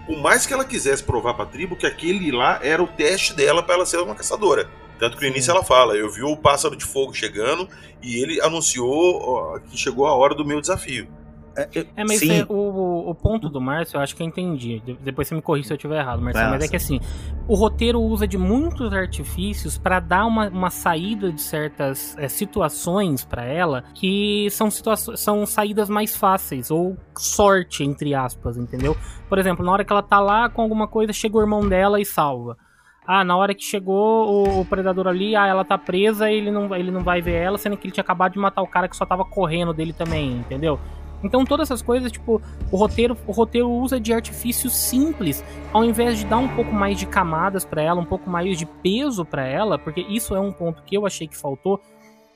[0.05, 3.63] Por mais que ela quisesse provar pra tribo que aquele lá era o teste dela
[3.63, 4.69] para ela ser uma caçadora.
[4.99, 7.67] Tanto que no início ela fala: Eu vi o pássaro de fogo chegando
[8.01, 11.07] e ele anunciou ó, que chegou a hora do meu desafio.
[11.55, 12.41] É, mas Sim.
[12.41, 14.79] é, o, o ponto do Márcio, eu acho que eu entendi.
[14.79, 16.45] De- Depois você me corrige se eu estiver errado, Marcelo.
[16.45, 16.99] Vai lá, Mas é que assim,
[17.47, 23.23] o roteiro usa de muitos artifícios pra dar uma, uma saída de certas é, situações
[23.23, 28.97] pra ela que são, situações, são saídas mais fáceis, ou sorte, entre aspas, entendeu?
[29.29, 32.01] Por exemplo, na hora que ela tá lá com alguma coisa, chega o irmão dela
[32.01, 32.57] e salva.
[33.05, 36.73] Ah, na hora que chegou o, o predador ali, ah, ela tá presa, ele não,
[36.73, 38.95] ele não vai ver ela, sendo que ele tinha acabado de matar o cara que
[38.95, 40.79] só tava correndo dele também, entendeu?
[41.23, 46.19] Então todas essas coisas, tipo, o roteiro, o roteiro usa de artifícios simples, ao invés
[46.19, 49.45] de dar um pouco mais de camadas para ela, um pouco mais de peso para
[49.45, 51.81] ela, porque isso é um ponto que eu achei que faltou.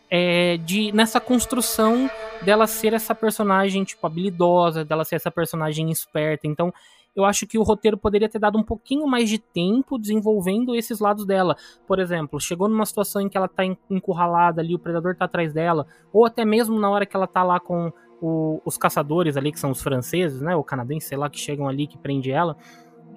[0.10, 2.10] É, de nessa construção
[2.41, 6.47] dela ser essa personagem tipo habilidosa, dela ser essa personagem esperta.
[6.47, 6.73] Então,
[7.17, 11.00] eu acho que o roteiro poderia ter dado um pouquinho mais de tempo desenvolvendo esses
[11.00, 11.58] lados dela.
[11.88, 15.52] Por exemplo, chegou numa situação em que ela tá encurralada ali, o predador tá atrás
[15.52, 19.51] dela, ou até mesmo na hora que ela tá lá com o, os caçadores ali,
[19.51, 20.56] que são os franceses, né?
[20.56, 22.56] O canadense, sei lá, que chegam ali, que prende ela.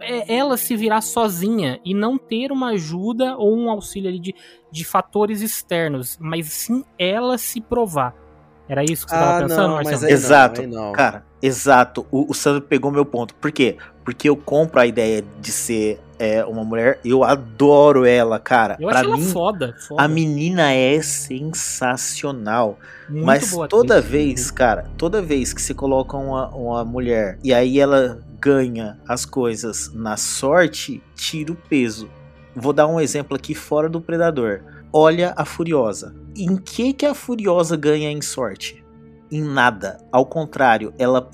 [0.00, 4.34] É ela se virar sozinha e não ter uma ajuda ou um auxílio ali de,
[4.70, 8.14] de fatores externos, mas sim ela se provar.
[8.66, 10.12] Era isso que você estava ah, pensando, não, Marcelo?
[10.12, 10.92] Exato, não, não.
[10.92, 12.06] cara, exato.
[12.10, 13.34] O, o Sandro pegou meu ponto.
[13.34, 13.76] Por quê?
[14.04, 17.00] Porque eu compro a ideia de ser é, uma mulher.
[17.02, 18.76] Eu adoro ela, cara.
[18.78, 22.78] Eu pra mim, foda, foda, A menina é sensacional.
[23.08, 27.54] Muito Mas toda atriz, vez, cara, toda vez que se coloca uma, uma mulher e
[27.54, 32.08] aí ela ganha as coisas na sorte, tira o peso.
[32.54, 34.60] Vou dar um exemplo aqui fora do Predador.
[34.92, 36.14] Olha a Furiosa.
[36.36, 38.79] Em que que a Furiosa ganha em sorte?
[39.30, 39.98] Em nada.
[40.10, 41.28] Ao contrário, ela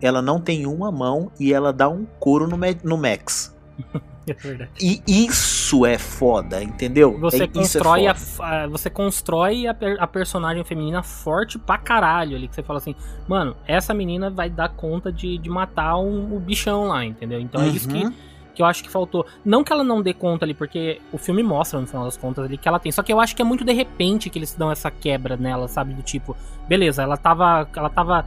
[0.00, 3.56] ela não tem uma mão e ela dá um couro no, no Max.
[4.26, 4.70] É verdade.
[4.80, 7.18] E isso é foda, entendeu?
[7.18, 12.46] Você é, constrói, é a, você constrói a, a, personagem feminina forte pra caralho ali.
[12.46, 12.94] Que você fala assim,
[13.26, 17.40] mano, essa menina vai dar conta de, de matar um, o bichão lá, entendeu?
[17.40, 17.68] Então uhum.
[17.68, 18.12] é isso que, uhum.
[18.60, 19.26] Que eu acho que faltou.
[19.42, 22.44] Não que ela não dê conta ali, porque o filme mostra, no final das contas,
[22.44, 22.92] ali, que ela tem.
[22.92, 25.66] Só que eu acho que é muito de repente que eles dão essa quebra nela,
[25.66, 25.94] sabe?
[25.94, 26.36] Do tipo,
[26.68, 27.66] beleza, ela tava.
[27.74, 28.26] Ela tava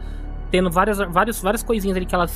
[0.50, 2.28] tendo várias, várias, várias coisinhas ali que ela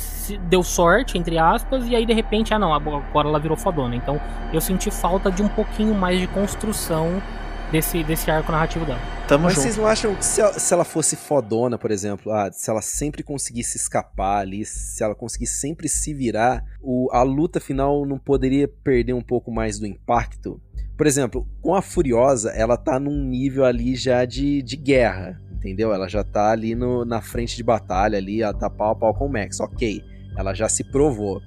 [0.48, 3.94] deu sorte, entre aspas, e aí de repente, ah não, agora ela virou fodona.
[3.94, 4.20] Então
[4.52, 7.22] eu senti falta de um pouquinho mais de construção
[7.70, 9.00] desse, desse arco narrativo dela.
[9.26, 9.62] Tamo Mas junto.
[9.62, 12.80] vocês não acham que se ela, se ela, fosse fodona, por exemplo, ah, se ela
[12.80, 18.18] sempre conseguisse escapar ali, se ela conseguisse sempre se virar, o, a luta final não
[18.18, 20.60] poderia perder um pouco mais do impacto?
[20.96, 25.92] Por exemplo, com a Furiosa, ela tá num nível ali já de, de guerra entendeu?
[25.92, 29.14] Ela já tá ali no, na frente de batalha ali, ela tá pau a pau
[29.14, 30.02] com o Max, ok.
[30.36, 31.42] Ela já se provou.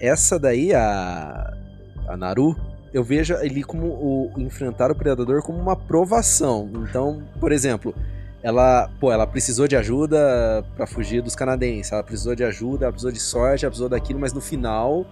[0.00, 1.52] Essa daí, a,
[2.08, 2.56] a Naru,
[2.92, 6.70] eu vejo ele como o enfrentar o predador como uma provação.
[6.88, 7.94] Então, por exemplo,
[8.42, 12.92] ela, pô, ela precisou de ajuda para fugir dos canadenses, ela precisou de ajuda, ela
[12.92, 15.06] precisou de sorte, ela precisou daquilo, mas no final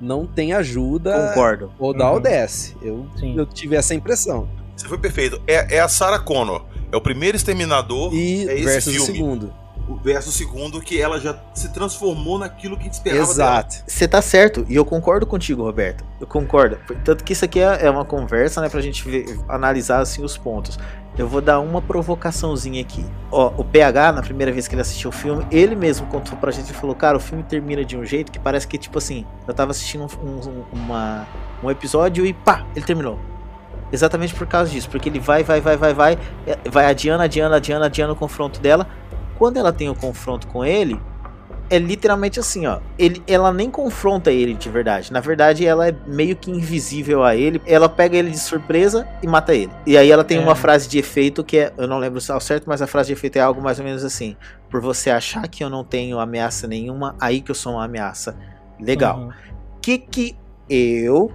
[0.00, 1.28] não tem ajuda.
[1.28, 1.72] Concordo.
[1.78, 2.14] Ou dá uhum.
[2.14, 2.76] ou desce.
[2.82, 4.48] Eu, eu tive essa impressão.
[4.76, 5.40] Você foi perfeito.
[5.46, 6.64] É, é a Sarah Connor.
[6.90, 8.12] É o primeiro Exterminador.
[8.12, 9.10] E é esse versus filme.
[9.10, 9.61] o segundo.
[9.92, 13.82] O versus o segundo, que ela já se transformou naquilo que esperava Exato.
[13.86, 14.64] Você tá certo.
[14.68, 16.04] E eu concordo contigo, Roberto.
[16.20, 16.78] Eu concordo.
[17.04, 20.36] Tanto que isso aqui é, é uma conversa, né, pra gente ver, analisar assim os
[20.36, 20.78] pontos.
[21.16, 23.04] Eu vou dar uma provocaçãozinha aqui.
[23.30, 26.50] Ó, o PH, na primeira vez que ele assistiu o filme, ele mesmo contou pra
[26.50, 29.26] gente e falou: Cara, o filme termina de um jeito que parece que, tipo assim,
[29.46, 31.26] eu tava assistindo um, um, uma,
[31.62, 33.18] um episódio e pá, ele terminou.
[33.92, 37.54] Exatamente por causa disso, porque ele vai, vai, vai, vai, vai, é, vai adiando, adiando,
[37.54, 38.88] adiando, adiando o confronto dela.
[39.42, 41.00] Quando ela tem o confronto com ele,
[41.68, 42.78] é literalmente assim, ó.
[42.96, 45.12] Ele, ela nem confronta ele de verdade.
[45.12, 47.60] Na verdade, ela é meio que invisível a ele.
[47.66, 49.72] Ela pega ele de surpresa e mata ele.
[49.84, 50.40] E aí ela tem é.
[50.40, 53.08] uma frase de efeito que é, eu não lembro se é certo, mas a frase
[53.08, 54.36] de efeito é algo mais ou menos assim:
[54.70, 58.38] por você achar que eu não tenho ameaça nenhuma, aí que eu sou uma ameaça.
[58.78, 59.18] Legal.
[59.18, 59.30] O uhum.
[59.82, 60.36] que que
[60.70, 61.32] eu,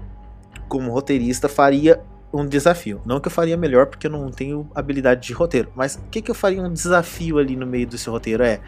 [0.69, 1.99] como roteirista, faria
[2.41, 3.01] um desafio.
[3.05, 5.71] Não que eu faria melhor, porque eu não tenho habilidade de roteiro.
[5.75, 8.59] Mas o que, que eu faria um desafio ali no meio desse roteiro é.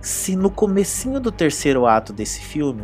[0.00, 2.82] Se no comecinho do terceiro ato desse filme.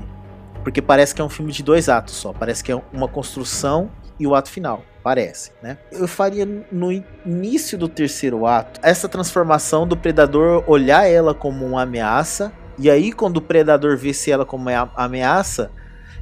[0.62, 2.32] Porque parece que é um filme de dois atos só.
[2.32, 4.84] Parece que é uma construção e o ato final.
[5.02, 5.78] Parece, né?
[5.90, 11.82] Eu faria no início do terceiro ato essa transformação do predador olhar ela como uma
[11.82, 12.52] ameaça.
[12.78, 15.70] E aí, quando o predador visse ela como uma ameaça,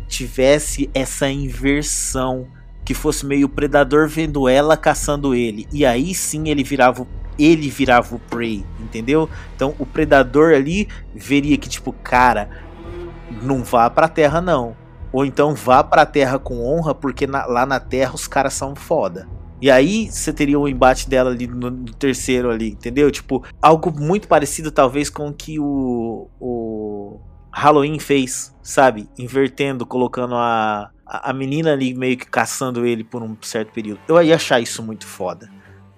[0.07, 2.47] tivesse essa inversão
[2.87, 5.67] que fosse meio predador vendo ela caçando ele.
[5.73, 7.07] E aí sim ele virava
[7.39, 9.29] ele virava o prey, entendeu?
[9.55, 12.49] Então o predador ali veria que tipo, cara,
[13.43, 14.75] não vá pra terra não.
[15.13, 18.75] Ou então vá pra terra com honra, porque na, lá na terra os caras são
[18.75, 19.29] foda.
[19.61, 23.11] E aí você teria o um embate dela ali no, no, terceiro ali, entendeu?
[23.11, 27.19] Tipo, algo muito parecido talvez com o que o, o
[27.51, 29.09] Halloween fez, sabe?
[29.19, 34.01] Invertendo, colocando a, a menina ali meio que caçando ele por um certo período.
[34.09, 35.49] Eu ia achar isso muito foda.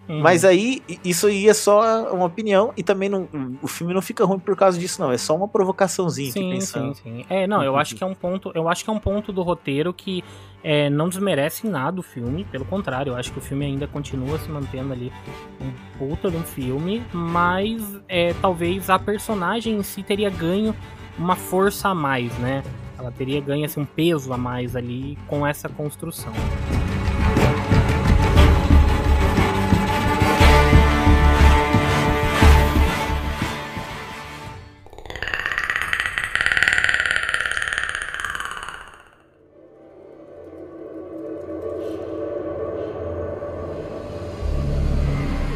[0.09, 0.21] Hum.
[0.23, 3.29] Mas aí, isso aí é só uma opinião e também não,
[3.61, 5.13] o filme não fica ruim por causa disso, não.
[5.13, 6.33] É só uma provocaçãozinha.
[6.33, 6.95] Sim, pensando.
[6.95, 7.27] sim, sim.
[7.29, 9.43] É, não, eu acho que é um ponto, eu acho que é um ponto do
[9.43, 10.25] roteiro que
[10.65, 13.87] é, não desmerece em nada o filme, pelo contrário, eu acho que o filme ainda
[13.87, 15.13] continua se mantendo ali
[15.61, 20.75] um puta de um filme, mas é, talvez a personagem em si teria ganho
[21.19, 22.63] uma força a mais, né?
[22.99, 26.33] Ela teria ganho assim, um peso a mais ali com essa construção.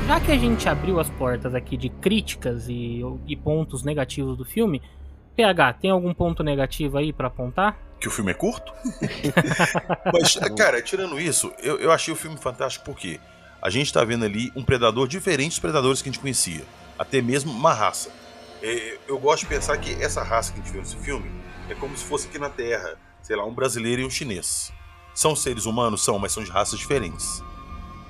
[0.06, 4.44] Já que a gente abriu as portas aqui de críticas e, e pontos negativos do
[4.44, 4.80] filme,
[5.36, 7.78] PH, tem algum ponto negativo aí pra apontar?
[8.00, 8.72] Que o filme é curto?
[10.12, 13.20] Mas, cara, tirando isso, eu, eu achei o filme fantástico porque
[13.60, 16.64] a gente tá vendo ali um predador diferente dos predadores que a gente conhecia.
[16.98, 18.10] Até mesmo uma raça.
[18.62, 21.30] É, eu gosto de pensar que essa raça que a gente vê nesse filme
[21.68, 24.72] é como se fosse aqui na Terra, sei lá, um brasileiro e um chinês.
[25.14, 26.04] São seres humanos?
[26.04, 27.42] São, mas são de raças diferentes.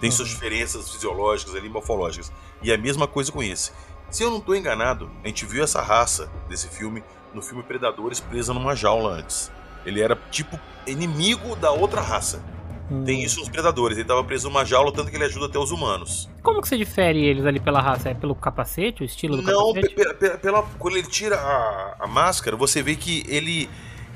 [0.01, 2.33] Tem suas diferenças fisiológicas ali, morfológicas.
[2.63, 3.73] E é a mesma coisa com esse.
[4.12, 7.03] Se eu não estou enganado, a gente viu essa raça desse filme
[7.35, 9.51] no filme Predadores presa numa jaula antes.
[9.87, 12.42] Ele era tipo inimigo da outra raça.
[12.90, 13.05] Hum.
[13.05, 13.96] Tem isso nos predadores.
[13.96, 16.29] Ele estava preso numa jaula, tanto que ele ajuda até os humanos.
[16.42, 18.11] Como que você difere eles ali pela raça?
[18.11, 20.14] É pelo capacete, o estilo do Não, capacete?
[20.18, 23.68] pe- pela, quando ele tira a, a máscara, você vê que ele.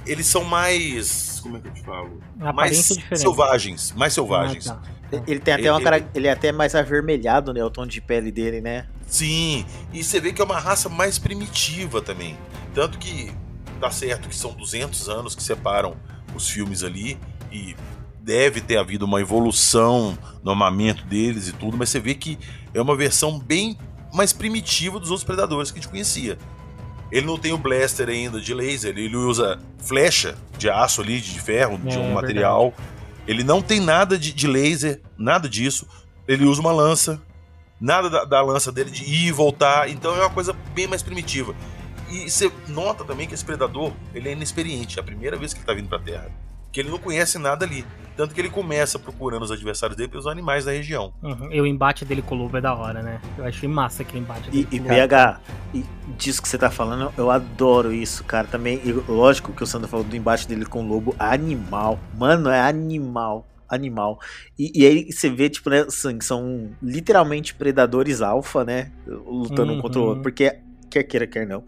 [0.04, 1.40] Eles são mais.
[1.42, 2.20] Como é que eu te falo?
[2.36, 3.20] Mais aparência diferente.
[3.20, 3.92] selvagens.
[3.96, 4.68] Mais selvagens.
[4.68, 4.74] Ah,
[5.10, 5.22] tá.
[5.26, 7.64] Ele tem até Ele- uma cara, ele é até mais avermelhado, né?
[7.64, 8.86] O tom de pele dele, né?
[9.06, 12.36] Sim, e você vê que é uma raça mais primitiva também.
[12.74, 13.32] Tanto que
[13.80, 15.96] tá certo que são 200 anos que separam
[16.34, 17.18] os filmes ali
[17.52, 17.76] e
[18.20, 22.38] deve ter havido uma evolução no armamento deles e tudo, mas você vê que
[22.74, 23.78] é uma versão bem
[24.12, 26.36] mais primitiva dos outros predadores que a gente conhecia.
[27.12, 31.40] Ele não tem o blaster ainda de laser, ele usa flecha de aço ali, de
[31.40, 32.74] ferro, de É, um é material.
[33.28, 35.86] Ele não tem nada de, de laser, nada disso.
[36.26, 37.22] Ele usa uma lança,
[37.80, 41.02] nada da, da lança dele de ir e voltar, então é uma coisa bem mais
[41.02, 41.54] primitiva.
[42.10, 45.58] E você nota também que esse predador, ele é inexperiente, é a primeira vez que
[45.60, 46.30] ele tá vindo pra Terra.
[46.72, 47.86] Que ele não conhece nada ali.
[48.16, 51.12] Tanto que ele começa procurando os adversários dele pelos animais da região.
[51.22, 51.52] Uhum.
[51.52, 53.20] E o embate dele com o lobo é da hora, né?
[53.36, 54.88] Eu achei massa aquele embate E, dele e lobo.
[54.88, 55.40] PH,
[55.74, 55.84] e
[56.16, 58.46] disso que você tá falando, eu adoro isso, cara.
[58.46, 61.98] Também, e lógico que o Sandro falou do embate dele com o lobo, animal.
[62.14, 63.46] Mano, é animal.
[63.68, 64.18] Animal.
[64.58, 68.92] E, e aí você vê, tipo, né, assim, são literalmente predadores alfa, né?
[69.06, 70.08] Lutando um contra o Uhum.
[70.08, 70.22] outro.
[70.22, 70.58] Porque,
[70.90, 71.64] quer queira, quer não,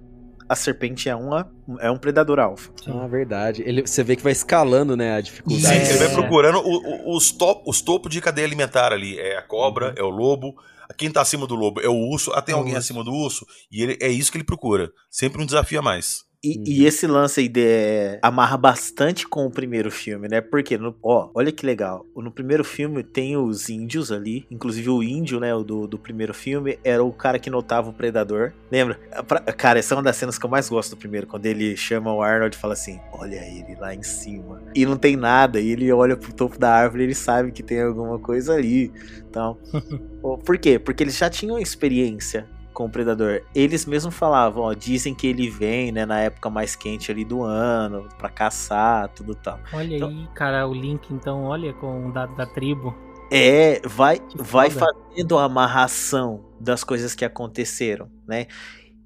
[0.48, 2.70] a serpente é, uma, é um predador alfa.
[2.86, 3.62] Ah, verdade.
[3.66, 5.84] Ele, você vê que vai escalando, né, a dificuldade.
[5.84, 6.12] Sim, ele vai É.
[6.14, 9.18] procurando o- o- os, top, os topos de cadeia alimentar ali.
[9.18, 9.46] É a Uhum.
[9.48, 10.54] cobra, é o lobo.
[10.96, 12.32] Quem tá acima do lobo é o urso.
[12.32, 13.44] Ah, tem É alguém acima do urso.
[13.70, 14.90] E ele, é isso que ele procura.
[15.10, 16.24] Sempre um desafio a mais.
[16.42, 16.64] E, Uhum.
[16.68, 20.40] e esse lance aí de, é, amarra bastante com o primeiro filme, né?
[20.40, 22.06] Porque, no, ó, olha que legal.
[22.14, 24.46] No primeiro filme tem os índios ali.
[24.48, 25.52] Inclusive o índio, né?
[25.52, 28.52] O do, do primeiro filme era o cara que notava o predador.
[28.70, 29.00] Lembra?
[29.26, 31.26] Pra- cara, essa é uma das cenas que eu mais gosto do primeiro.
[31.26, 34.62] Quando ele chama o Arnold e fala assim: Olha ele lá em cima.
[34.76, 35.60] E não tem nada.
[35.60, 38.92] E ele olha pro topo da árvore e ele sabe que tem alguma coisa ali.
[39.28, 39.58] Então,
[40.44, 40.78] Por quê?
[40.78, 42.46] Porque eles já tinham experiência
[42.78, 43.42] com o predador.
[43.52, 47.42] Eles mesmos falavam, ó, dizem que ele vem, né, na época mais quente ali do
[47.42, 49.58] ano, pra caçar, tudo tal.
[49.72, 52.94] Olha Então- aí, cara, o link, então, olha, com o da, da tribo.
[53.32, 58.46] É, vai, vai fazendo a amarração das coisas que aconteceram, né?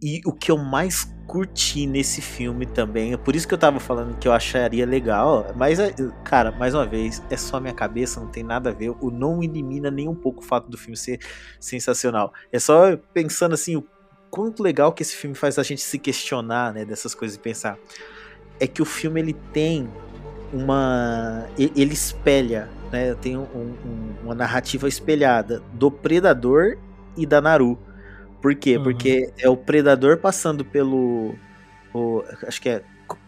[0.03, 3.79] E o que eu mais curti nesse filme também, é por isso que eu tava
[3.79, 8.19] falando que eu acharia legal, mas, é, cara, mais uma vez, é só minha cabeça,
[8.19, 10.97] não tem nada a ver, o não elimina nem um pouco o fato do filme
[10.97, 11.21] ser
[11.61, 12.33] sensacional.
[12.51, 13.87] É só pensando assim, o
[14.29, 17.79] quanto legal que esse filme faz a gente se questionar, né, dessas coisas e pensar.
[18.59, 19.89] É que o filme, ele tem
[20.53, 21.47] uma...
[21.57, 26.77] ele espelha, né, tem um- um- uma narrativa espelhada do Predador
[27.17, 27.79] e da Naru.
[28.43, 28.77] Por quê?
[28.77, 28.83] Uhum.
[28.83, 31.35] Porque é o Predador passando pelo...
[31.95, 32.83] o- acho que é...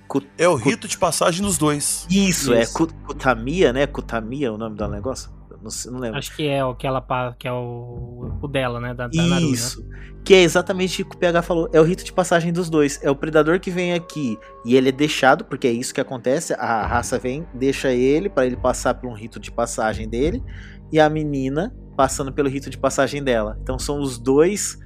[0.09, 2.07] Ku- É o rito de passagem dos dois.
[2.11, 2.75] Isso, é Isso.
[2.75, 3.87] Ku- Kutamia, né?
[3.87, 5.33] Kutamia é o nome do negócio?
[5.63, 6.19] Não, não lembro.
[6.19, 7.03] Acho que é o que ela
[7.39, 8.93] que é o, o dela, né?
[8.93, 9.51] Da, da Naru, né?
[9.51, 9.83] Isso.
[10.23, 11.71] Que é exatamente o que o PH falou.
[11.73, 13.01] É o rito de passagem dos dois.
[13.03, 16.53] É o predador que vem aqui e ele é deixado, porque é isso que acontece.
[16.55, 20.43] A raça vem, deixa ele para ele passar por um rito de passagem dele.
[20.93, 23.59] E a menina passando pelo rito de passagem dela.
[23.63, 24.79] Então são os dois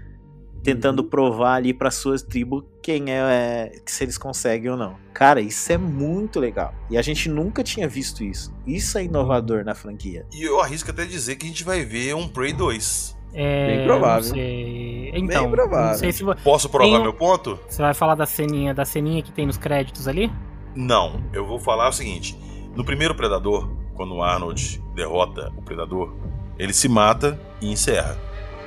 [0.74, 4.96] tentando provar ali para suas tribos quem é, é se eles conseguem ou não.
[5.14, 6.74] Cara, isso é muito legal.
[6.90, 8.52] E a gente nunca tinha visto isso.
[8.66, 10.26] Isso é inovador na franquia.
[10.32, 13.16] E eu arrisco até dizer que a gente vai ver um Prey 2.
[13.32, 14.28] É, Bem provável.
[14.28, 15.10] Não sei.
[15.14, 15.86] Então, Bem provável.
[15.92, 17.58] não sei se Posso provar Tem meu ponto?
[17.68, 20.30] você vai falar da ceninha, da ceninha que tem nos créditos ali?
[20.74, 22.38] Não, eu vou falar o seguinte:
[22.74, 26.14] no primeiro Predador, quando o Arnold derrota o Predador,
[26.58, 28.18] ele se mata e encerra,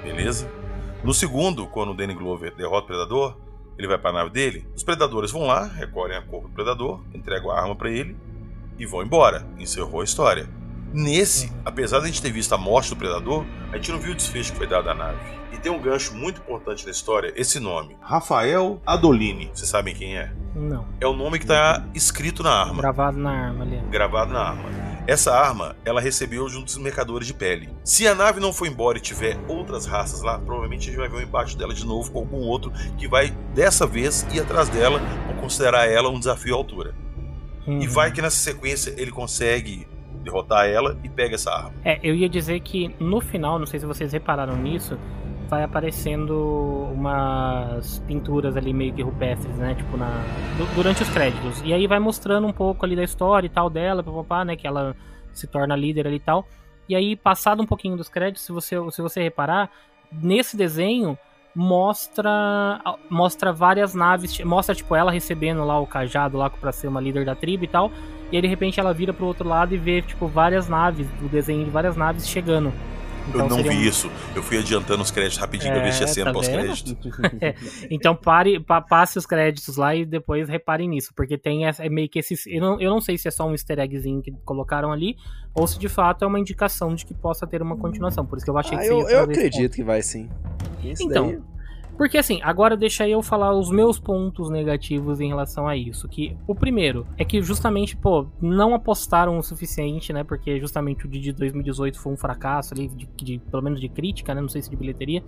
[0.03, 0.49] beleza?
[1.03, 3.37] No segundo, quando o Danny Glover derrota o Predador,
[3.77, 7.49] ele vai pra nave dele, os Predadores vão lá, recolhem a corpo do Predador, entregam
[7.51, 8.15] a arma pra ele
[8.77, 9.45] e vão embora.
[9.57, 10.47] Encerrou a história.
[10.93, 14.11] Nesse, apesar de a gente ter visto a morte do Predador, a gente não viu
[14.11, 15.17] o desfecho que foi dado à nave.
[15.53, 17.95] E tem um gancho muito importante na história, esse nome.
[18.01, 19.49] Rafael Adolini.
[19.53, 20.31] Vocês sabem quem é?
[20.55, 20.85] Não.
[20.99, 23.77] É o nome que tá escrito na arma Gravado na arma ali.
[23.89, 24.69] gravado na arma.
[25.07, 27.69] Essa arma, ela recebeu junto dos mercadores de pele.
[27.83, 31.09] Se a nave não for embora e tiver outras raças lá, provavelmente a gente vai
[31.09, 34.69] ver um embate dela de novo com algum outro que vai, dessa vez, ir atrás
[34.69, 36.93] dela ou considerar ela um desafio à altura.
[37.67, 37.89] E Uhum.
[37.89, 39.87] vai que nessa sequência ele consegue
[40.23, 41.73] derrotar ela e pega essa arma.
[41.83, 44.97] É, eu ia dizer que no final, não sei se vocês repararam nisso,
[45.51, 49.75] vai aparecendo umas pinturas ali meio que rupestres, né?
[49.75, 50.23] Tipo, na,
[50.57, 51.61] du- durante os créditos.
[51.65, 54.55] E aí vai mostrando um pouco ali da história e tal dela, papapá, né?
[54.55, 54.95] Que ela
[55.33, 56.47] se torna líder ali e tal.
[56.87, 59.69] E aí, passado um pouquinho dos créditos, se você, se você reparar,
[60.09, 61.17] nesse desenho
[61.53, 62.79] mostra
[63.09, 67.25] mostra várias naves, mostra tipo ela recebendo lá o cajado lá pra ser uma líder
[67.25, 67.91] da tribo e tal.
[68.31, 71.27] E aí de repente ela vira pro outro lado e vê tipo várias naves, o
[71.27, 72.71] desenho de várias naves chegando.
[73.29, 74.11] Então, eu não seria vi isso.
[74.35, 76.97] Eu fui adiantando os créditos rapidinho pra ver se É, ia cena tá pós-crédito.
[77.89, 81.89] Então pare, pa- passe os créditos lá e depois reparem nisso, porque tem essa, é
[81.89, 82.45] meio que esses.
[82.47, 85.15] Eu não, eu não sei se é só um easter eggzinho que colocaram ali,
[85.53, 88.25] ou se de fato é uma indicação de que possa ter uma continuação.
[88.25, 90.29] Por isso que eu achei Ah, que você eu, ia eu acredito que vai sim.
[90.83, 91.39] Isso Então, daí-
[92.01, 96.07] Porque assim, agora deixa eu falar os meus pontos negativos em relação a isso.
[96.09, 100.23] Que o primeiro é que justamente, pô, não apostaram o suficiente, né?
[100.23, 104.33] Porque justamente o de 2018 foi um fracasso ali, de, de- pelo menos de crítica,
[104.33, 104.41] né?
[104.41, 105.23] Não sei se de bilheteria.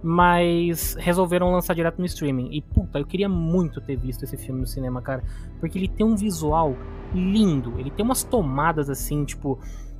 [0.00, 2.50] Mas resolveram lançar direto no streaming.
[2.52, 5.24] E puta, eu queria muito ter visto esse filme no cinema, cara.
[5.58, 6.76] Porque ele tem um visual
[7.12, 7.74] lindo.
[7.80, 9.58] Ele tem umas tomadas assim, tipo,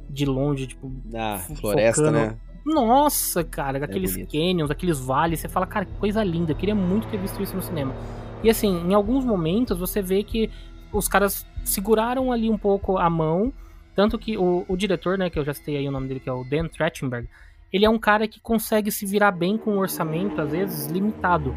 [0.08, 2.38] de longe, tipo, Ah, fo- floresta, focando- né?
[2.64, 4.32] Nossa, cara, aqueles bonito.
[4.32, 7.54] canyons, aqueles vales, você fala, cara, que coisa linda, eu queria muito ter visto isso
[7.56, 7.94] no cinema.
[8.42, 10.50] E assim, em alguns momentos você vê que
[10.92, 13.52] os caras seguraram ali um pouco a mão,
[13.94, 16.28] tanto que o, o diretor, né, que eu já citei aí o nome dele, que
[16.28, 17.28] é o Dan Trachtenberg,
[17.72, 21.54] ele é um cara que consegue se virar bem com um orçamento, às vezes, limitado.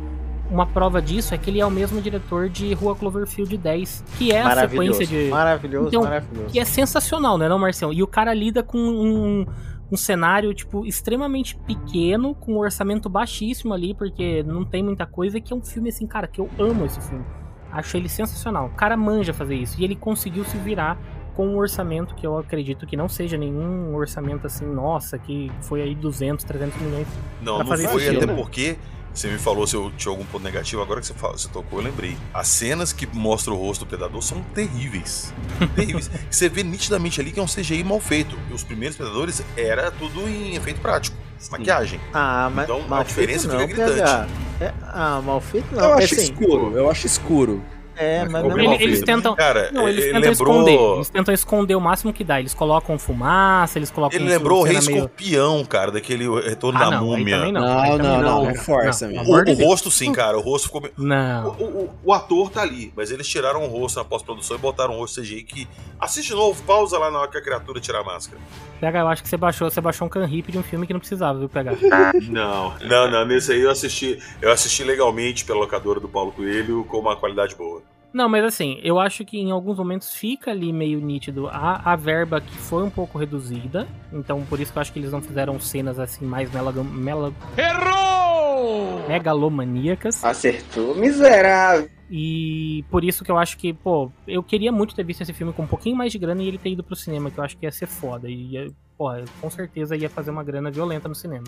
[0.49, 4.31] Uma prova disso é que ele é o mesmo diretor de Rua Cloverfield 10, que
[4.31, 6.49] é a sequência de maravilhoso, Então, maravilhoso.
[6.51, 7.91] que é sensacional, né, não, Marcião?
[7.91, 9.45] E o cara lida com um,
[9.91, 15.37] um cenário, tipo, extremamente pequeno, com um orçamento baixíssimo ali, porque não tem muita coisa,
[15.37, 17.25] e que é um filme, assim, cara, que eu amo esse filme.
[17.71, 18.67] Acho ele sensacional.
[18.67, 19.79] O cara manja fazer isso.
[19.79, 20.97] E ele conseguiu se virar
[21.35, 25.81] com um orçamento que eu acredito que não seja nenhum orçamento assim, nossa, que foi
[25.81, 27.07] aí 200, 300 milhões.
[27.41, 28.77] Não, não foi, até porque
[29.15, 31.79] você me falou se eu tinha algum ponto negativo, agora que você, fala- você tocou,
[31.79, 32.17] eu lembrei.
[32.33, 35.33] As cenas que mostram o rosto do predador são terríveis.
[35.75, 36.09] terríveis.
[36.29, 38.37] Você vê nitidamente ali que é um CGI mal feito.
[38.49, 41.15] E os primeiros predadores era tudo em efeito prático,
[41.49, 41.99] maquiagem.
[42.13, 44.01] Ah, mas Então, a mal diferença feito não, fica gritante.
[44.01, 44.27] PH.
[44.61, 45.83] É, ah, mal feito não.
[45.83, 47.63] Eu é acho assim, escuro, eu acho escuro.
[47.97, 50.53] É, mas não é mal Eles tentam- Cara, Não, eles ele tentam lembrou.
[50.61, 50.95] esconder.
[50.95, 52.39] Eles tentam esconder o máximo que dá.
[52.39, 56.83] Eles colocam fumaça, eles colocam Ele lembrou o Rei meio- Escorpião, cara, daquele Retorno Ah,
[56.89, 57.37] da não, Múmia.
[57.37, 60.67] também Não, aí não, também não, força, Não, O, o rosto sim, cara, o rosto
[60.67, 60.81] ficou.
[60.97, 61.49] O, Não.
[61.51, 64.97] o- o ator tá ali, mas eles tiraram o rosto na pós-produção e botaram o
[64.99, 65.67] rosto CGI que.
[65.99, 68.39] Assiste de novo, pausa lá na hora que a criatura tirar a máscara.
[68.81, 70.99] PH, eu acho que você baixou, você baixou um canhip de um filme que não
[70.99, 71.71] precisava, viu, PH?
[72.29, 73.25] Não, não, não.
[73.25, 77.55] Nesse aí eu assisti, eu assisti legalmente pela locadora do Paulo Coelho com uma qualidade
[77.55, 77.81] boa.
[78.15, 81.97] Não, mas assim, eu acho que em alguns momentos fica ali meio nítido a, a
[81.97, 83.85] verba que foi um pouco reduzida.
[84.09, 87.33] Então, por isso que eu acho que eles não fizeram cenas assim mais melaga, mela,
[87.57, 89.05] Errou!
[89.05, 90.23] megalomaníacas.
[90.23, 91.89] Acertou, miserável.
[92.09, 95.51] E por isso que eu acho que, pô, eu queria muito ter visto esse filme
[95.51, 97.57] com um pouquinho mais de grana e ele ter ido pro cinema, que eu acho
[97.57, 98.29] que ia ser foda.
[98.29, 101.47] E, ia, porra, com certeza ia fazer uma grana violenta no cinema.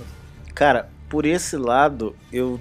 [0.53, 2.59] Cara, por esse lado, eu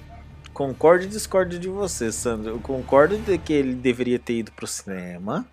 [0.57, 2.49] concordo e discordo de você, Sandro.
[2.55, 5.45] Eu concordo de que ele deveria ter ido pro cinema,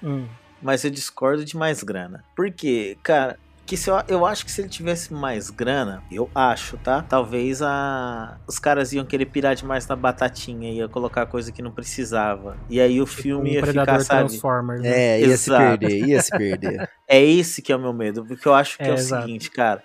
[0.00, 0.28] Hum.
[0.62, 2.22] mas eu discordo de mais grana.
[2.36, 2.96] Por quê?
[3.02, 3.36] Cara,
[3.66, 7.02] que se eu, eu acho que se ele tivesse mais grana, eu acho, tá?
[7.02, 11.72] Talvez a os caras iam querer pirar demais na batatinha, ia colocar coisa que não
[11.72, 12.56] precisava.
[12.70, 14.28] E aí o filme um ia Predador ficar, sabe?
[14.28, 14.80] Transformers.
[14.82, 14.88] né?
[15.16, 15.78] É, ia se Exato.
[15.80, 16.88] perder, ia se perder.
[17.08, 19.22] É esse que é o meu medo, porque eu acho que é, É, o exato.
[19.24, 19.82] seguinte, cara.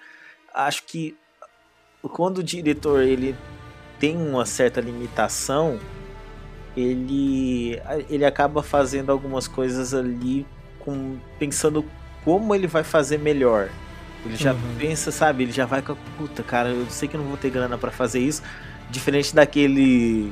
[0.53, 1.17] Acho que
[2.03, 3.35] quando o diretor ele
[4.01, 5.79] tem uma certa limitação,
[6.75, 7.79] ele
[8.09, 10.45] ele acaba fazendo algumas coisas ali
[10.79, 11.85] com pensando
[12.25, 13.69] como ele vai fazer melhor.
[14.25, 14.59] Ele já Uhum.
[14.77, 15.43] pensa, sabe?
[15.43, 17.89] Ele já vai com a puta, cara, eu sei que não vou ter grana pra
[17.91, 18.43] fazer isso.
[18.89, 20.31] Diferente daquele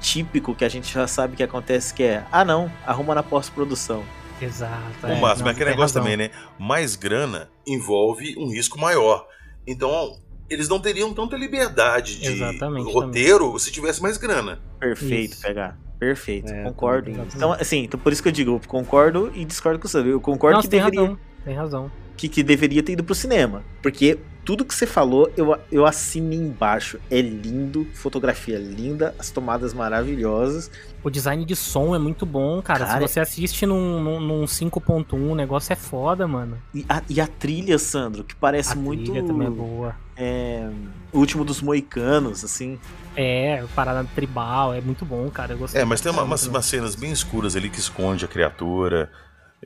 [0.00, 4.02] típico que a gente já sabe que acontece, que é, ah não, arruma na pós-produção.
[4.40, 4.72] Exato.
[5.04, 6.02] Ô, é, não, mas aquele negócio razão.
[6.02, 6.30] também, né?
[6.58, 9.26] Mais grana envolve um risco maior.
[9.66, 10.16] Então,
[10.50, 14.60] eles não teriam tanta liberdade de Exatamente, roteiro se tivesse mais grana.
[14.78, 15.42] Perfeito, Isso.
[15.42, 15.78] pegar.
[15.98, 17.10] Perfeito, É, concordo.
[17.10, 17.36] exatamente.
[17.36, 19.98] Então, assim, então por isso que eu digo, eu concordo e discordo com você.
[19.98, 21.18] Eu concordo Não, que tem deveria, razão.
[21.44, 21.92] Tem razão.
[22.16, 23.62] que, que deveria ter ido pro cinema.
[23.82, 26.98] Porque tudo que você falou, eu, eu assino embaixo.
[27.10, 30.70] É lindo, fotografia linda, as tomadas maravilhosas.
[31.02, 32.84] O design de som é muito bom, cara.
[32.86, 36.58] Cara, Se você assiste num, num, num 5.1, o negócio é foda, mano.
[36.74, 39.04] E a, e a trilha, Sandro, que parece a muito.
[39.04, 39.94] trilha também é boa.
[40.16, 40.68] é,
[41.12, 42.78] o último dos moicanos, assim.
[43.16, 45.54] É, parada tribal, é muito bom, cara.
[45.54, 48.28] Eu gostei É, mas tem uma- umas, umas cenas bem escuras ali que esconde a
[48.28, 49.10] criatura.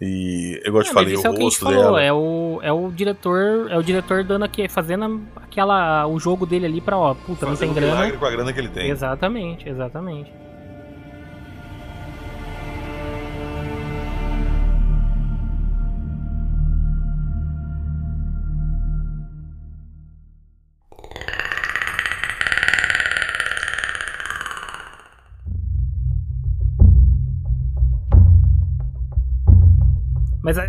[0.01, 2.03] E eu gosto É, de é o gente rosto dela.
[2.03, 6.67] é o, é o diretor, é o diretor dando aqui, fazendo aquela, o jogo dele
[6.67, 7.93] ali pra, ó, puta, não Fazendo tem um grana.
[7.95, 8.91] milagre com a grana que ele tem.
[8.91, 10.33] Exatamente, exatamente.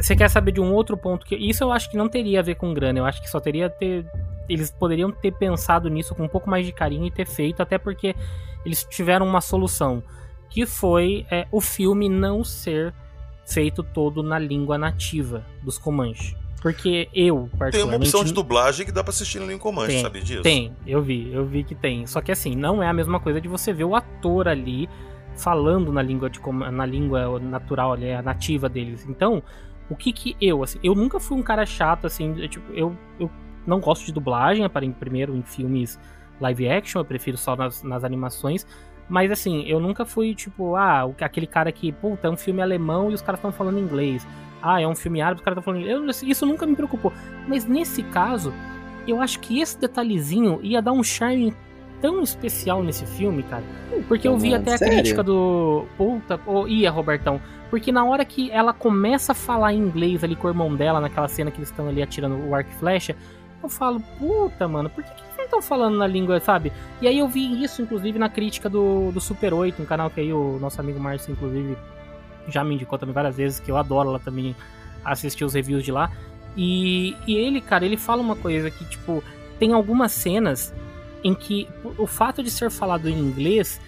[0.05, 2.43] Você quer saber de um outro ponto que isso eu acho que não teria a
[2.43, 4.05] ver com grana, eu acho que só teria ter
[4.47, 7.79] eles poderiam ter pensado nisso com um pouco mais de carinho e ter feito, até
[7.79, 8.15] porque
[8.63, 10.03] eles tiveram uma solução,
[10.49, 12.93] que foi é, o filme não ser
[13.45, 16.35] feito todo na língua nativa dos Comanche.
[16.61, 20.01] Porque eu, Tem uma particularmente, opção de dublagem que dá pra assistir no Comanche, Tem,
[20.01, 20.41] sabe disso?
[20.41, 22.07] tem, eu vi, eu vi que tem.
[22.07, 24.89] Só que assim, não é a mesma coisa de você ver o ator ali
[25.35, 26.39] falando na língua de
[26.71, 29.05] na língua natural ali, a nativa deles.
[29.07, 29.43] Então,
[29.89, 32.97] o que que eu, assim, eu nunca fui um cara chato assim, eu, tipo, eu,
[33.19, 33.29] eu
[33.65, 34.67] não gosto de dublagem,
[34.99, 35.99] primeiro em filmes
[36.39, 38.65] live action, eu prefiro só nas, nas animações.
[39.07, 43.11] Mas assim, eu nunca fui tipo, ah, aquele cara que, puta, é um filme alemão
[43.11, 44.25] e os caras estão falando inglês.
[44.61, 46.23] Ah, é um filme árabe, os caras estão falando inglês.
[46.23, 47.13] Eu- isso nunca me preocupou.
[47.47, 48.51] Mas nesse caso,
[49.07, 51.53] eu acho que esse detalhezinho ia dar um charme
[52.05, 53.63] tão especial nesse filme, cara.
[54.07, 54.93] Porque eu vi até a sério?
[54.93, 55.85] crítica do.
[55.97, 57.41] Puta, oh, ia, Robertão.
[57.71, 61.27] Porque na hora que ela começa a falar inglês ali com o irmão dela, naquela
[61.27, 63.15] cena que eles estão ali atirando o arco e flecha,
[63.61, 66.71] eu falo, puta, mano, por que, que eles não estão falando na língua, sabe?
[67.01, 70.21] E aí eu vi isso, inclusive, na crítica do, do Super 8, um canal que
[70.21, 71.75] aí o nosso amigo Márcio, inclusive,
[72.47, 74.55] já me indicou também várias vezes, que eu adoro lá também
[75.03, 76.11] assistir os reviews de lá.
[76.55, 79.23] E, e ele, cara, ele fala uma coisa que, tipo,
[79.57, 80.71] tem algumas cenas
[81.25, 81.67] em que
[81.97, 83.81] o fato de ser falado em inglês,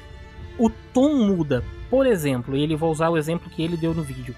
[0.57, 1.63] o tom muda.
[1.89, 4.35] Por exemplo, ele vou usar o exemplo que ele deu no vídeo.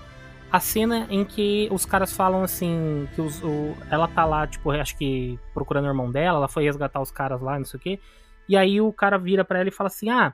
[0.52, 4.70] A cena em que os caras falam assim, que os, o- ela tá lá, tipo,
[4.72, 7.82] acho que procurando o irmão dela, ela foi resgatar os caras lá, não sei o
[7.82, 8.00] quê.
[8.47, 10.34] E aí o cara vira pra ela e fala assim: "Ah,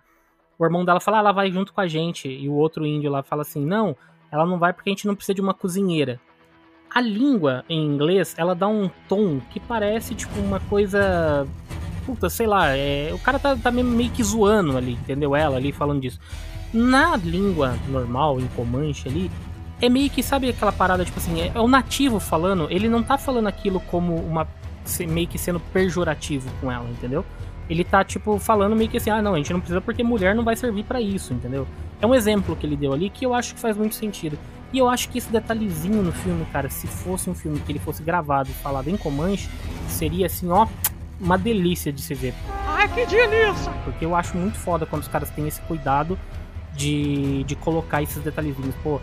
[0.58, 2.28] o irmão dela fala, ah, ela vai junto com a gente".
[2.30, 3.96] E o outro índio lá fala assim: "Não,
[4.32, 6.20] ela não vai porque a gente não precisa de uma cozinheira".
[6.94, 11.46] A língua em inglês, ela dá um tom que parece tipo uma coisa
[12.06, 15.36] puta, sei lá, é, o cara tá, tá meio, que zoando ali, entendeu?
[15.36, 16.20] Ela ali falando disso.
[16.74, 19.32] Na língua normal, em Comanche ali,
[19.82, 23.04] é meio que, sabe aquela parada, tipo assim, é, é o nativo falando, ele não
[23.04, 24.48] tá falando aquilo como uma.
[25.08, 27.26] meio que sendo pejorativo com ela, entendeu?
[27.70, 30.36] Ele tá, tipo, falando meio que assim, ah, não, a gente não precisa porque mulher
[30.36, 31.68] não vai servir pra isso, entendeu?
[32.00, 34.38] É um exemplo que ele deu ali que eu acho que faz muito sentido.
[34.72, 37.80] E eu acho que esse detalhezinho no filme, cara, se fosse um filme que ele
[37.80, 39.50] fosse gravado e falado em Comanche,
[39.88, 40.68] seria assim, ó,
[41.20, 42.34] uma delícia de se ver.
[42.66, 43.72] Ai, que delícia!
[43.84, 46.18] Porque eu acho muito foda quando os caras têm esse cuidado
[46.74, 48.76] de, de colocar esses detalhezinhos.
[48.84, 49.00] Pô,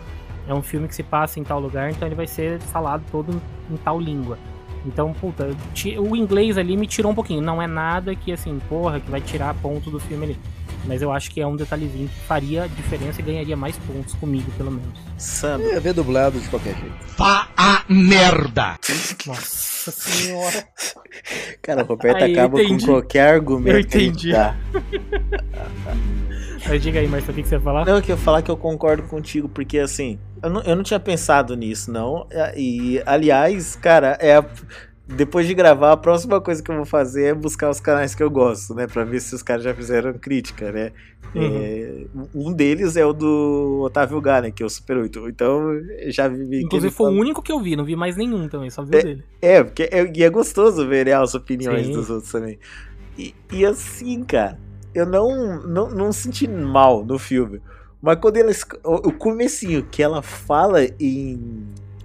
[0.47, 3.31] é um filme que se passa em tal lugar, então ele vai ser falado todo
[3.31, 4.37] em, em tal língua.
[4.85, 5.49] Então, puta,
[5.97, 7.41] o inglês ali me tirou um pouquinho.
[7.41, 10.39] Não é nada que, assim, porra, que vai tirar ponto do filme ali.
[10.85, 14.51] Mas eu acho que é um detalhezinho que faria diferença e ganharia mais pontos comigo,
[14.57, 14.97] pelo menos.
[15.17, 16.95] Sandro, Eu ia ver dublado de qualquer jeito.
[17.17, 18.77] Vá a merda!
[19.25, 20.67] Nossa senhora.
[21.61, 23.75] cara, o Roberto Aí, acaba com qualquer argumento.
[23.75, 24.31] Eu entendi.
[26.67, 27.85] Mas diga aí, Marcelo, o que que você ia falar?
[27.85, 30.99] Não, eu queria falar que eu concordo contigo, porque assim, eu não, eu não tinha
[30.99, 32.25] pensado nisso, não.
[32.55, 34.45] E, aliás, cara, é a-
[35.07, 38.23] depois de gravar, a próxima coisa que eu vou fazer é buscar os canais que
[38.23, 38.87] eu gosto, né?
[38.87, 40.91] Pra ver se os caras já fizeram crítica, né?
[41.35, 41.41] Uhum.
[41.43, 44.51] É, um deles é o do Otávio Gá, né?
[44.51, 45.27] Que é o Super 8.
[45.27, 46.61] Então, eu já vi.
[46.63, 48.87] Inclusive foi o fala- único que eu vi, não vi mais nenhum também, só vi
[48.87, 49.23] o dele.
[49.41, 51.93] É, porque é, e é gostoso ver né, as opiniões Sim.
[51.93, 52.57] dos outros também.
[53.17, 54.57] E, e assim, cara,
[54.95, 57.61] eu não, não, não senti mal no filme.
[58.01, 58.51] Mas quando ela.
[58.83, 61.63] O, o comecinho que ela fala em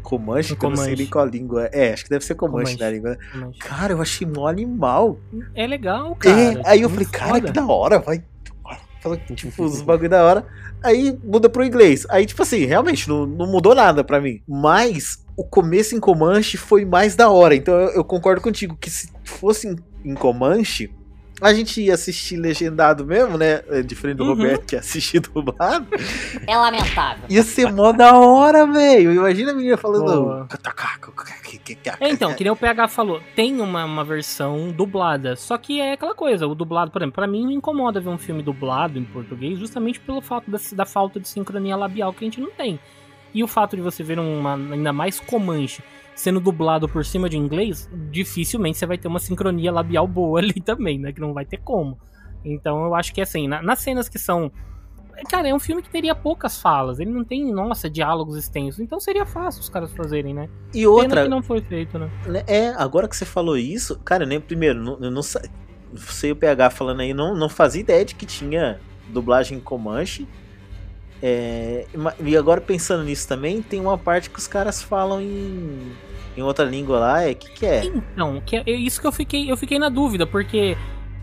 [0.09, 1.03] Comanche, que eu não sei Comanche.
[1.03, 1.69] nem qual língua.
[1.71, 1.89] é.
[1.89, 2.81] É, acho que deve ser Comanche, Comanche.
[2.83, 3.11] na língua.
[3.11, 3.17] né?
[3.35, 5.19] Mas Cara, eu achei mó animal.
[5.55, 6.41] É legal, cara.
[6.41, 7.47] é, aí eu falei, cara, foda.
[7.47, 8.23] que da hora, vai.
[9.35, 10.47] Tipo, os bagulho da hora.
[10.83, 12.07] Aí muda pro inglês.
[12.09, 14.41] Aí, tipo assim, realmente não, não mudou nada pra mim.
[14.47, 17.55] Mas o começo em Comanche foi mais da hora.
[17.55, 20.91] Então eu, eu concordo contigo que se fosse em, em Comanche,
[21.41, 23.63] a gente ia assistir legendado mesmo, né?
[23.85, 24.31] Diferente do Uhum.
[24.31, 25.87] Roberto que assistiu dublado.
[26.47, 27.25] É lamentável.
[27.29, 29.13] Ia ser mó da hora, velho.
[29.13, 30.47] Imagina a menina falando.
[32.01, 35.93] É, então, que nem o PH falou, tem uma, uma versão dublada, só que é
[35.93, 39.05] aquela coisa, o dublado, por exemplo, pra mim me incomoda ver um filme dublado em
[39.05, 42.79] português justamente pelo fato da, da falta de sincronia labial que a gente não tem.
[43.35, 45.83] E o fato de você ver uma, ainda mais Comanche
[46.15, 50.61] sendo dublado por cima de inglês, dificilmente você vai ter uma sincronia labial boa ali
[50.61, 51.99] também, né, que não vai ter como.
[52.45, 54.51] Então eu acho que assim, na- nas cenas que são
[55.29, 57.01] Cara, é um filme que teria poucas falas.
[57.01, 58.79] Ele não tem, nossa, diálogos extensos.
[58.79, 60.49] Então seria fácil os caras fazerem, né?
[60.73, 62.09] E Pena outra, que não foi feito, né?
[62.27, 66.37] né, é, agora que você falou isso, cara, nem primeiro, não, eu não sei o
[66.37, 70.29] PH falando aí, não, não fazia ideia de que tinha dublagem em Comanche.
[71.23, 71.87] É,
[72.25, 75.93] e agora pensando nisso também, tem uma parte que os caras falam em,
[76.37, 77.85] em outra língua lá, é que que é?
[77.87, 80.77] Então, que é isso que eu fiquei, eu fiquei na dúvida, porque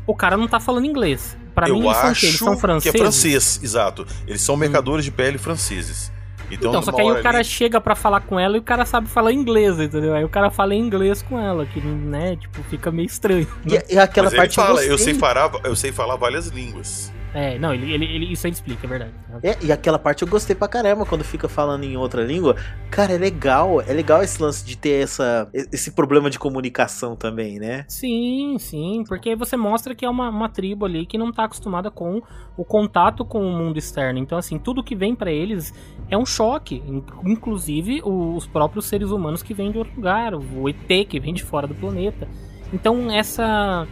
[0.06, 1.38] o cara não tá falando inglês.
[1.54, 2.26] Pra eu mim, eles são, o acho quê?
[2.28, 3.00] eles são que é franceses.
[3.00, 4.06] francês, exato.
[4.28, 6.12] Eles são mercadores de pele franceses.
[6.52, 8.64] Então, Então, só que aí o cara ali- chega pra falar com ela e o
[8.64, 10.14] cara sabe falar inglês, entendeu?
[10.14, 13.48] Aí o cara fala em inglês com ela, que, né, tipo, fica meio estranho.
[13.66, 17.12] E, e aquela Mas ele parte fala, eu sei, falar, eu sei falar várias línguas.
[17.38, 19.12] É, não, ele, ele, ele- isso ele explica, é verdade.
[19.44, 22.56] É, e aquela parte eu gostei pra caramba quando fica falando em outra língua.
[22.90, 23.82] Cara, é legal.
[23.82, 27.84] É legal esse lance de ter essa, esse problema de comunicação também, né?
[27.90, 31.44] Sim, sim, porque aí você mostra que é uma, uma tribo ali que não tá
[31.44, 32.22] acostumada com
[32.56, 34.18] o contato com o mundo externo.
[34.18, 35.74] Então, assim, tudo que vem pra eles
[36.10, 36.76] é um choque.
[36.88, 41.34] In- Inclusive os próprios seres humanos que vêm de outro lugar, o ET que vem
[41.34, 42.30] de fora do planeta.
[42.72, 43.86] Então, essa.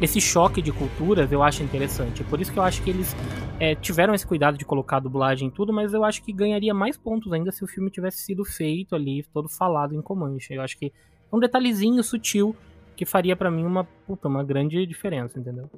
[0.00, 2.22] Esse choque de culturas eu acho interessante.
[2.22, 3.16] É por isso que eu acho que eles
[3.58, 6.74] é, tiveram esse cuidado de colocar a dublagem em tudo, mas eu acho que ganharia
[6.74, 10.52] mais pontos ainda se o filme tivesse sido feito ali, todo falado em Comanche.
[10.54, 12.54] Eu acho que é um detalhezinho sutil
[12.94, 15.70] que faria pra mim uma puta, uma grande diferença, entendeu?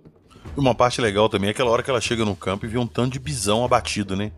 [0.57, 2.79] E uma parte legal também é aquela hora que ela chega no campo e vê
[2.79, 4.33] um tanto de bisão abatido, né?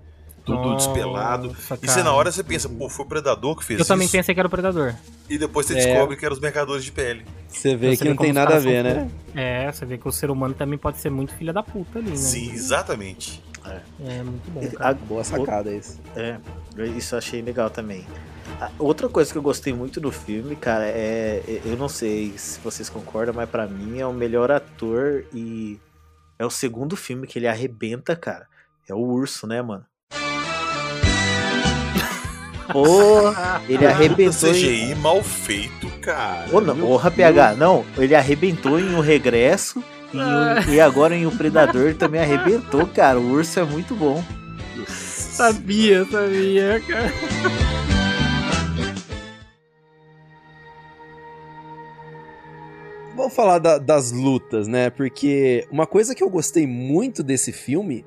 [0.57, 1.57] Tudo Nossa, despelado.
[1.83, 3.89] E você na hora você pensa, pô, foi o predador que fez Eu isso.
[3.93, 4.95] também pensei que era o predador.
[5.29, 5.77] E depois você É.
[5.77, 7.25] descobre que eram os mercadores de pele.
[7.49, 9.11] Você vê Você que vê não tem nada a ver, né?
[9.35, 12.11] É, você vê que o ser humano também pode ser muito filha da puta ali,
[12.11, 12.17] né?
[12.17, 13.43] Sim, exatamente.
[14.01, 14.95] É muito bom, A- cara.
[14.95, 16.01] Boa sacada isso.
[16.17, 16.39] É,
[16.97, 18.07] isso eu achei legal também.
[18.61, 21.43] A- Outra coisa que eu gostei muito do filme, cara, é.
[21.47, 25.79] é- Eu não sei se vocês concordam, mas pra mim é o melhor ator e
[26.39, 28.49] é o segundo filme que ele arrebenta, cara.
[28.89, 29.85] É o urso, né, mano?
[32.73, 34.53] Porra, ele arrebentou em.
[34.53, 36.47] CGI mal feito, cara.
[36.53, 41.27] Ô, não, porra, PH, não, ele arrebentou em O Regresso e, o- e agora em
[41.27, 43.19] O Predador também arrebentou, cara.
[43.19, 44.23] O urso é muito bom.
[44.87, 47.13] Sabia, sabia, cara.
[53.15, 54.89] Vamos falar da- das lutas, né?
[54.89, 58.05] Porque uma coisa que eu gostei muito desse filme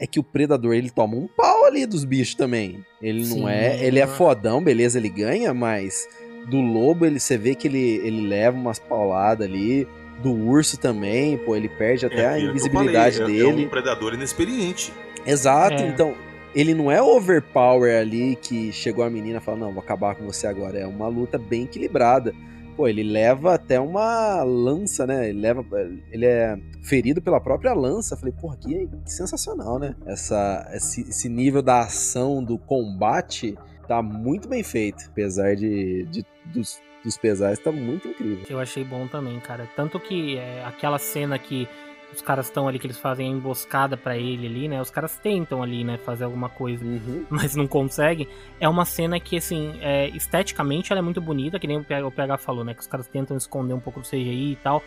[0.00, 2.82] é que o predador ele toma um pau ali dos bichos também.
[3.02, 3.48] Ele não Sim.
[3.48, 6.08] é, ele é fodão, beleza, ele ganha, mas
[6.48, 9.86] do lobo ele você vê que ele, ele leva umas pauladas ali.
[10.22, 13.64] Do urso também, pô, ele perde até a que eu invisibilidade falei, é- É dele.
[13.66, 14.92] um predador inexperiente.
[15.26, 15.86] Exato, É.
[15.88, 16.14] então
[16.54, 20.26] ele não é overpower ali que chegou a menina e fala, não, vou acabar com
[20.26, 20.78] você agora.
[20.78, 22.34] É uma luta bem equilibrada.
[22.76, 25.28] Pô, ele leva até uma lança, né?
[25.28, 25.64] Ele leva.
[26.10, 28.16] Ele é ferido pela própria lança.
[28.16, 29.94] Falei, porra, que, que sensacional, né?
[30.06, 33.54] Essa, esse, esse nível da ação, do combate,
[33.86, 35.04] tá muito bem feito.
[35.10, 38.44] Apesar de, de- dos, dos pesares, tá muito incrível.
[38.48, 39.68] Eu achei bom também, cara.
[39.76, 41.68] Tanto que é, aquela cena que
[42.12, 44.80] os caras estão ali, que eles fazem a emboscada pra ele ali, né?
[44.80, 47.24] Os caras tentam ali, né, fazer alguma coisa, Uhum.
[47.30, 48.26] mas não conseguem.
[48.60, 52.38] É uma cena que, assim, é, esteticamente ela é muito bonita, que nem o PH,
[52.38, 52.74] falou, né?
[52.74, 54.82] Que os caras tentam esconder um pouco do CGI e tal.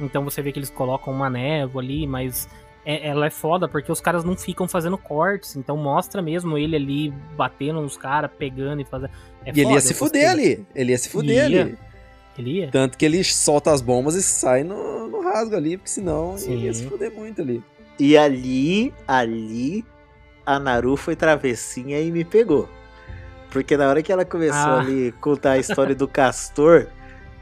[0.00, 2.48] Então você vê que eles colocam uma névoa ali, mas
[2.86, 5.56] é- ela é foda porque os caras não ficam fazendo cortes.
[5.56, 9.10] Então mostra mesmo ele ali batendo nos caras, pegando e fazendo.
[9.44, 10.66] É e ele foda, ia se fuder ali.
[10.74, 11.62] Ele ia se fuder Ia.
[11.64, 11.78] ali.
[12.38, 12.70] Ele ia?
[12.70, 14.97] Tanto que ele solta as bombas e sai no
[15.38, 16.52] rasgo ali, porque senão Sim.
[16.52, 17.62] ele ia se fuder muito ali.
[17.98, 19.84] E ali, ali,
[20.46, 22.68] a Naru foi travessinha e me pegou.
[23.50, 24.80] Porque na hora que ela começou Ah.
[24.80, 26.86] ali a contar a história do castor,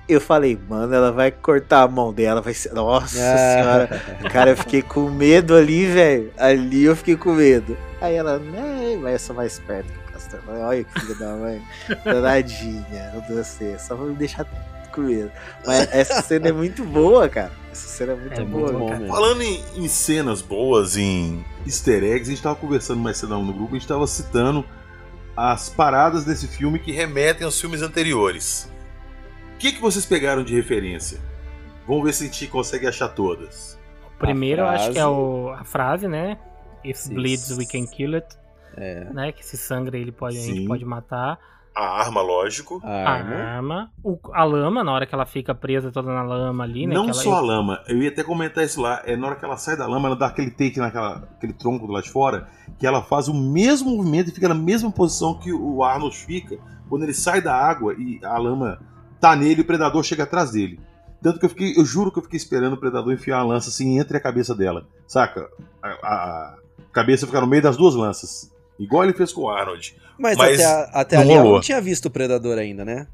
[0.09, 2.73] eu falei, mano, ela vai cortar a mão dela, vai ser.
[2.73, 3.37] Nossa Ah.
[3.63, 4.03] senhora.
[4.33, 6.33] Cara, eu fiquei com medo ali, velho.
[6.39, 7.77] Ali eu fiquei com medo.
[8.01, 10.41] Aí ela, né, vai ser mais perto que o castor.
[10.49, 11.61] Olha que filho da mãe.
[12.05, 13.81] Danadinha, não deu certo.
[13.81, 14.47] Só pra me deixar
[14.93, 15.31] com medo.
[15.67, 17.51] Mas essa cena é muito boa, cara.
[17.77, 18.99] Essa cena é muito É boa, muito bom cara.
[19.01, 19.15] mesmo.
[19.15, 23.53] Falando em, em cenas boas, em easter eggs, a gente tava conversando mais cedo no
[23.53, 24.65] grupo, a gente tava citando
[25.37, 28.73] as paradas desse filme que remetem aos filmes anteriores.
[29.55, 31.21] O que, que vocês pegaram de referência?
[31.87, 33.79] Vamos ver se a gente consegue achar todas.
[34.19, 35.15] Primeiro, eu acho que é frase.
[35.15, 36.39] o, a frase, né?
[36.83, 37.15] If Sim.
[37.15, 38.27] bleeds, we can kill it.
[38.77, 39.05] É.
[39.13, 39.33] Né?
[39.33, 41.39] Que se sangra, ele pode, a gente pode matar.
[41.77, 42.81] A arma, lógico.
[42.83, 43.35] A A arma.
[43.37, 43.91] arma.
[44.03, 46.95] O- a lama, na hora que ela fica presa toda na lama ali, né?
[46.95, 49.03] Não que ela- só a lama, eu ia até comentar isso lá.
[49.05, 51.87] É na hora que ela sai da lama, ela dá aquele take naquela aquele tronco
[51.87, 52.49] do lado de fora,
[52.79, 56.57] que ela faz o mesmo movimento e fica na mesma posição que o Arnold fica
[56.89, 58.79] quando ele sai da água e a lama
[59.21, 60.81] tá nele e o predador chega atrás dele.
[61.23, 63.69] Tanto que eu fiquei, eu juro que eu fiquei esperando o predador enfiar a lança
[63.69, 65.47] assim entre a cabeça dela, saca?
[65.83, 66.55] A, a- a
[66.93, 68.51] cabeça ficar no meio das duas lanças.
[68.79, 69.95] Igual ele fez com o Arnold.
[70.19, 73.07] Mas, Mas até, até não ali ela não tinha visto o Predador ainda, né?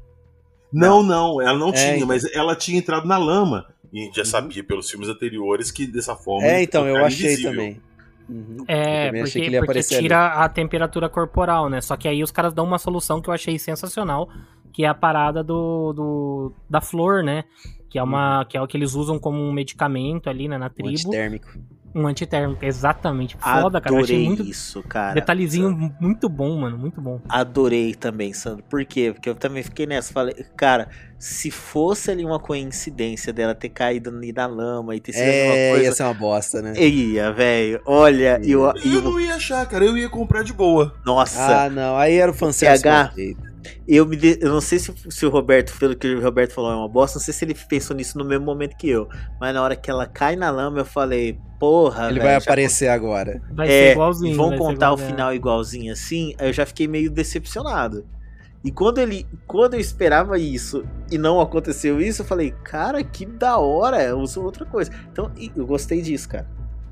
[0.71, 2.07] Não, não, ela não É, tinha, então.
[2.07, 3.65] mas ela tinha entrado na lama.
[3.91, 4.25] E a gente já Uhum.
[4.25, 6.47] sabia pelos filmes anteriores que dessa forma.
[6.47, 7.51] É, então, eu achei invisível.
[7.51, 7.81] também.
[8.27, 8.65] Uhum.
[8.67, 10.03] Eu É, também achei porque, que ele ia porque aparecer ali.
[10.03, 11.81] tira a temperatura corporal, né?
[11.81, 14.29] Só que aí os caras dão uma solução que eu achei sensacional,
[14.71, 17.43] que é a parada do, do da flor, né?
[17.89, 20.67] Que é uma que é o que eles usam como um medicamento ali, né, na
[20.67, 21.49] Um tribo, antitérmico.
[21.95, 23.37] Um antitérmico, exatamente.
[23.37, 25.13] Foda, cara, eu Adorei achei muito isso, cara.
[25.13, 27.19] detalhezinho muito bom, mano, muito bom.
[27.29, 28.63] Adorei também, Sandro.
[28.69, 29.11] Por quê?
[29.13, 30.11] Porque eu também fiquei nessa.
[30.11, 30.89] Falei, cara,
[31.19, 35.43] se fosse ali uma coincidência dela ter caído ali na lama e ter sido É,
[35.45, 35.91] uma ia coisa.
[35.95, 36.73] ser uma bosta, né?
[36.77, 37.81] Ia, velho.
[37.85, 39.85] Olha, e eu, e Eu eu- não ia achar, cara.
[39.85, 40.95] Eu ia comprar de boa.
[41.05, 41.95] Nossa, Ah, não.
[41.97, 43.13] Aí era o fanservice PH.
[43.87, 46.71] Eu me de- eu não sei se, se o Roberto, pelo que o Roberto falou,
[46.71, 47.17] é uma bosta.
[47.19, 49.07] Não sei se ele pensou nisso no mesmo momento que eu.
[49.39, 52.05] Mas na hora que ela cai na lama, eu falei, porra.
[52.09, 53.41] Ele velho, vai já aparecer agora.
[53.51, 54.33] Vai É, ser igualzinho.
[54.33, 55.05] e vão contar o é.
[55.05, 58.05] final igualzinho assim, aí eu já fiquei meio decepcionado.
[58.65, 63.25] E quando ele, quando eu esperava isso e não aconteceu isso, eu falei, cara, que
[63.25, 64.89] da hora, usou outra coisa.
[65.11, 66.47] Então, eu gostei disso, cara.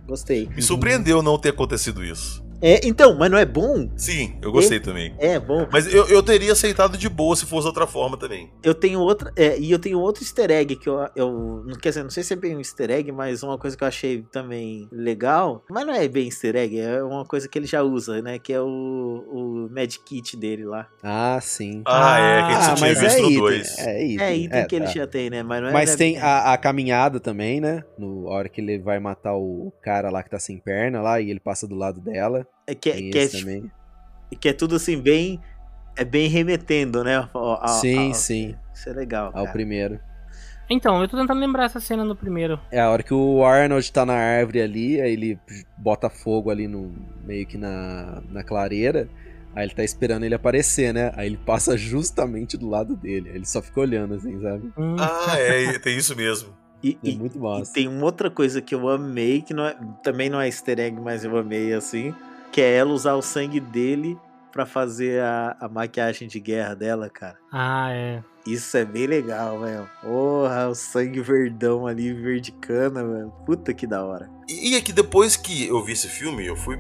[0.06, 0.50] Gostei.
[0.54, 2.44] Me surpreendeu não ter acontecido isso.
[2.62, 3.90] É, então, mas não é bom?
[3.98, 5.16] Sim, eu gostei também.
[5.18, 5.68] É bom.
[5.72, 8.52] Mas eu, eu teria aceitado de boa se fosse outra forma também.
[8.64, 11.90] Eu tenho outra, é, e eu tenho outro easter egg que eu, eu não quer
[11.90, 14.22] dizer, não sei se é bem um easter egg, mas uma coisa que eu achei
[14.32, 18.22] também legal, mas não é bem easter egg, é uma coisa que ele já usa,
[18.22, 20.88] né, que é o, o Mad Kit dele lá.
[21.04, 21.82] Ah, sim.
[21.88, 23.40] Ah, é, que a gente Ah, só tinha mas visto é item.
[23.40, 23.78] 2.
[23.80, 24.26] É item.
[24.28, 24.92] É item É, que ele tá.
[24.92, 27.60] já tem, né, mas não é Mas não é tem bem- a, a caminhada também,
[27.60, 27.84] né?
[27.98, 31.20] No a hora que ele vai matar o cara lá que tá sem perna lá
[31.20, 32.46] e ele passa do lado dela.
[32.68, 33.72] É que, Tem que, é, também.
[34.40, 35.40] que é tudo assim, bem.
[35.98, 37.28] É bem remetendo, né?
[37.34, 38.56] ao- ao- sim, ao- sim.
[38.74, 39.28] Isso é legal.
[39.28, 39.52] Ao cara.
[39.52, 40.00] primeiro.
[40.70, 42.58] Então, eu tô tentando lembrar essa cena no primeiro.
[42.72, 45.38] É a hora que o Arnold tá na árvore ali, aí ele
[45.78, 46.96] bota fogo ali no
[47.26, 49.10] meio que na, na clareira.
[49.54, 51.12] Aí ele tá esperando ele aparecer, né?
[51.18, 53.30] Aí ele passa justamente do lado dele.
[53.32, 54.72] Aí ele só fica olhando assim, sabe?
[54.78, 56.56] Hum, Ah, é, tem isso mesmo.
[56.82, 57.74] E, É e- muito e massa.
[57.74, 60.98] tem uma outra coisa que eu amei, que não é, também não é easter egg,
[61.02, 62.16] mas eu amei assim,
[62.52, 64.18] que é ela usar o sangue dele
[64.52, 67.38] pra fazer a, a maquiagem de guerra dela, cara.
[67.52, 68.22] Ah, é.
[68.46, 69.90] Isso é bem legal, velho.
[70.02, 73.32] Porra, o sangue verdão ali, verde cana, velho.
[73.46, 74.30] Puta que da hora.
[74.50, 76.78] E, e é que depois que eu vi esse filme, eu fui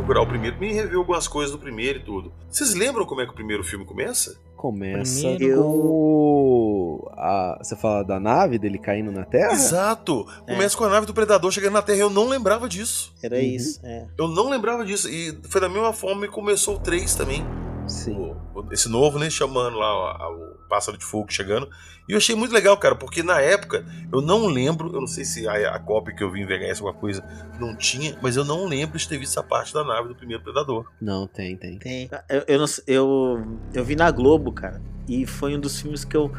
[0.00, 2.32] procurar o primeiro, me rever algumas coisas do primeiro e tudo.
[2.50, 4.36] Vocês lembram como é que o primeiro filme começa?
[4.56, 9.52] Começa Primeiro- com a- Você fala da nave dele caindo na Terra?
[9.52, 10.26] Exato!
[10.46, 13.14] Começa com a nave do Predador chegando na Terra e eu não lembrava disso.
[13.22, 13.42] Era Uhum.
[13.42, 14.06] isso, é.
[14.18, 15.08] Eu não lembrava disso.
[15.08, 17.42] E foi da mesma forma que começou o 3 também.
[17.86, 18.16] Sim.
[18.54, 19.28] O- o- esse novo, né?
[19.30, 21.68] Chamando lá o, a- o Pássaro de Fogo chegando.
[22.08, 25.24] E eu achei muito legal, cara, porque na época eu não lembro, eu não sei
[25.24, 27.22] se a, a cópia que eu vi em VHS alguma coisa
[27.58, 30.42] não tinha, mas eu não lembro de ter visto essa parte da nave do primeiro
[30.42, 30.86] Predador.
[31.00, 31.78] Não, tem, tem.
[31.78, 32.10] Tem.
[32.28, 34.80] Eu, eu, não eu, eu vi na Globo, cara.
[35.08, 36.30] E foi um dos filmes que eu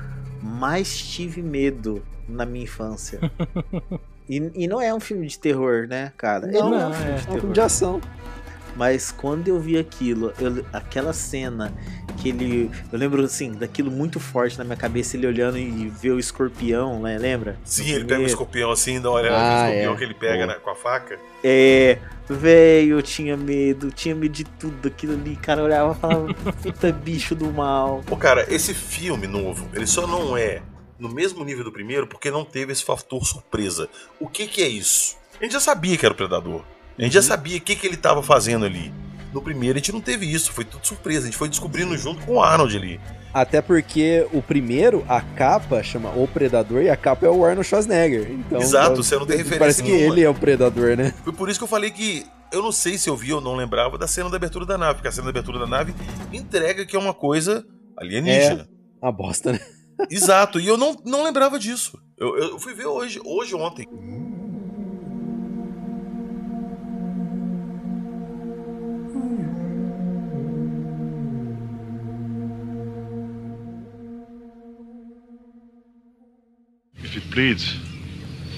[0.42, 3.20] mais tive medo na minha infância.
[4.28, 6.48] e, e não é um filme de terror, né, cara?
[6.48, 7.16] Ele Não, não é não, um filme é.
[7.16, 8.02] de É um filme de ação.
[8.76, 11.74] Mas quando eu vi aquilo, eu- aquela cena
[12.18, 12.70] que ele.
[12.92, 17.02] Eu lembro assim, daquilo muito forte na minha cabeça, ele olhando e vê o escorpião,
[17.02, 17.18] né?
[17.18, 17.58] Lembra?
[17.64, 19.98] Sim, No ele pega o escorpião assim, dá uma olhada Ah, no escorpião é.
[19.98, 21.20] que ele pega né, com a faca.
[21.44, 21.98] É,
[22.30, 25.36] velho, eu tinha medo, tinha medo de tudo aquilo ali.
[25.36, 28.02] Cara, eu olhava e falava, puta bicho do mal.
[28.06, 30.62] Pô, cara, esse filme novo, ele só não é
[31.00, 33.90] no mesmo nível do primeiro porque não teve esse fator surpresa.
[34.20, 35.16] O que que é isso?
[35.40, 36.64] A gente já sabia que era o Predador.
[37.02, 38.94] A gente já sabia o que, que ele tava fazendo ali.
[39.34, 41.22] No primeiro a gente não teve isso, foi tudo surpresa.
[41.22, 43.00] A gente foi descobrindo junto com o Arnold ali.
[43.34, 47.68] Até porque o primeiro, a capa chama O Predador e a capa é o Arnold
[47.68, 48.30] Schwarzenegger.
[48.30, 50.14] Então, Exato, então, você não tem referência Parece que nenhuma.
[50.14, 51.12] ele é o Predador, né?
[51.24, 53.56] Foi por isso que eu falei que eu não sei se eu vi ou não
[53.56, 55.96] lembrava da cena da abertura da nave, porque a cena da abertura da nave
[56.32, 57.66] entrega que é uma coisa
[57.98, 58.68] alienígena.
[59.02, 59.60] É uma bosta, né?
[60.10, 61.98] Exato, e eu não, não lembrava disso.
[62.18, 63.88] Eu, eu fui ver hoje, hoje ontem.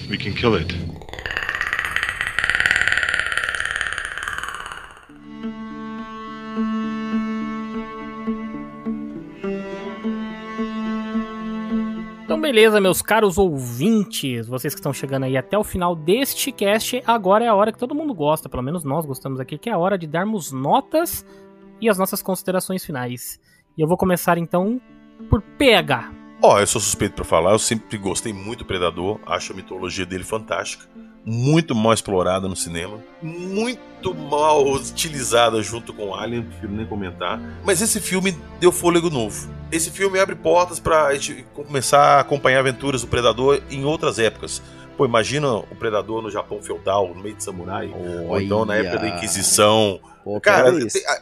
[0.09, 0.73] We can kill it.
[12.23, 17.03] Então, beleza, meus caros ouvintes, vocês que estão chegando aí até o final deste cast,
[17.05, 19.73] agora é a hora que todo mundo gosta, pelo menos nós gostamos aqui, que é
[19.73, 21.23] a hora de darmos notas
[21.79, 23.39] e as nossas considerações finais.
[23.77, 24.81] E eu vou começar então
[25.29, 26.22] por PH.
[26.45, 30.05] Ó, eu sou suspeito pra falar, eu sempre gostei muito do Predador, acho a mitologia
[30.05, 30.85] dele fantástica,
[31.25, 37.39] muito mal explorada no cinema, muito mal utilizada junto com Alien, não prefiro nem comentar.
[37.63, 39.49] Mas esse filme deu fôlego novo.
[39.71, 44.61] Esse filme abre portas pra gente começar a acompanhar aventuras do Predador em outras épocas.
[44.97, 47.89] Pô, imagina o Predador no Japão feudal, no meio de samurai,
[48.27, 49.97] ou então na época da Inquisição.
[50.25, 51.21] Pô, Cara, tem, ah,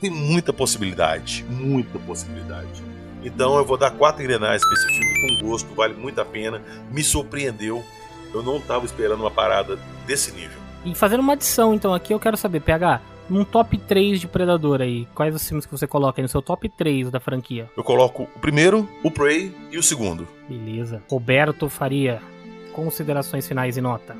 [0.00, 2.88] tem muita possibilidade, muita possibilidade.
[3.22, 6.62] Então eu vou dar quatro engrenagens pra esse filme com gosto, vale muito a pena.
[6.90, 7.82] Me surpreendeu.
[8.32, 10.58] Eu não tava esperando uma parada desse nível.
[10.84, 14.80] E fazendo uma adição então aqui, eu quero saber, PH, um top 3 de Predador
[14.80, 17.70] aí, quais os filmes que você coloca aí no seu top 3 da franquia?
[17.76, 20.26] Eu coloco o primeiro, o Prey e o segundo.
[20.48, 21.02] Beleza.
[21.08, 22.20] Roberto Faria,
[22.72, 24.16] considerações finais e nota.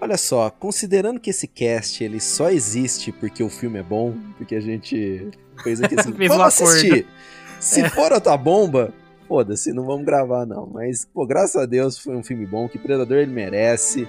[0.00, 4.54] Olha só, considerando que esse cast ele só existe porque o filme é bom, porque
[4.54, 5.30] a gente
[5.62, 7.06] fez aqui assim, Fez um vamos acordo.
[7.64, 7.88] Se É.
[7.88, 8.92] for outra bomba,
[9.26, 10.66] foda-se, não vamos gravar não.
[10.66, 14.06] Mas, pô, graças a Deus foi um filme bom, que Predador ele merece.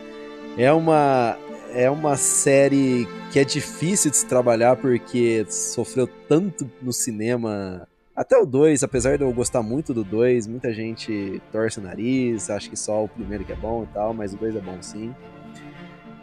[0.58, 1.38] É uma
[1.74, 7.86] é uma série que é difícil de se trabalhar porque sofreu tanto no cinema.
[8.16, 12.50] Até o 2, apesar de eu gostar muito do 2, muita gente torce o nariz,
[12.50, 14.78] acha que só o primeiro que é bom e tal, mas o 2 é bom
[14.82, 15.14] sim.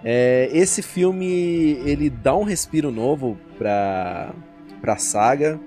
[0.04, 1.26] É, esse filme
[1.84, 4.34] ele dá um respiro novo pra,
[4.80, 5.60] pra saga.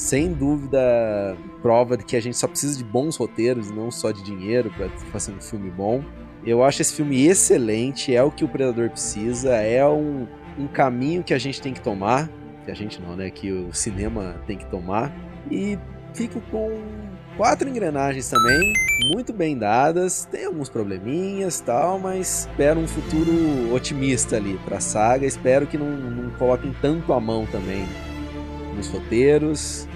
[0.00, 4.22] Sem dúvida, prova de que a gente só precisa de bons roteiros, não só de
[4.22, 6.02] dinheiro pra fazer um filme bom.
[6.42, 10.26] Eu acho esse filme excelente, é o que o Predador precisa, é um,
[10.58, 12.30] um caminho que a gente tem que tomar.
[12.64, 13.28] Que a gente não, né?
[13.28, 15.12] Que o cinema tem que tomar.
[15.50, 15.78] E
[16.14, 16.80] fico com
[17.36, 18.72] quatro engrenagens também,
[19.12, 20.26] muito bem dadas.
[20.30, 25.26] Tem alguns probleminhas tal, mas espero um futuro otimista ali pra saga.
[25.26, 27.86] Espero que não, não coloquem tanto a mão também
[28.80, 29.86] nos roteiros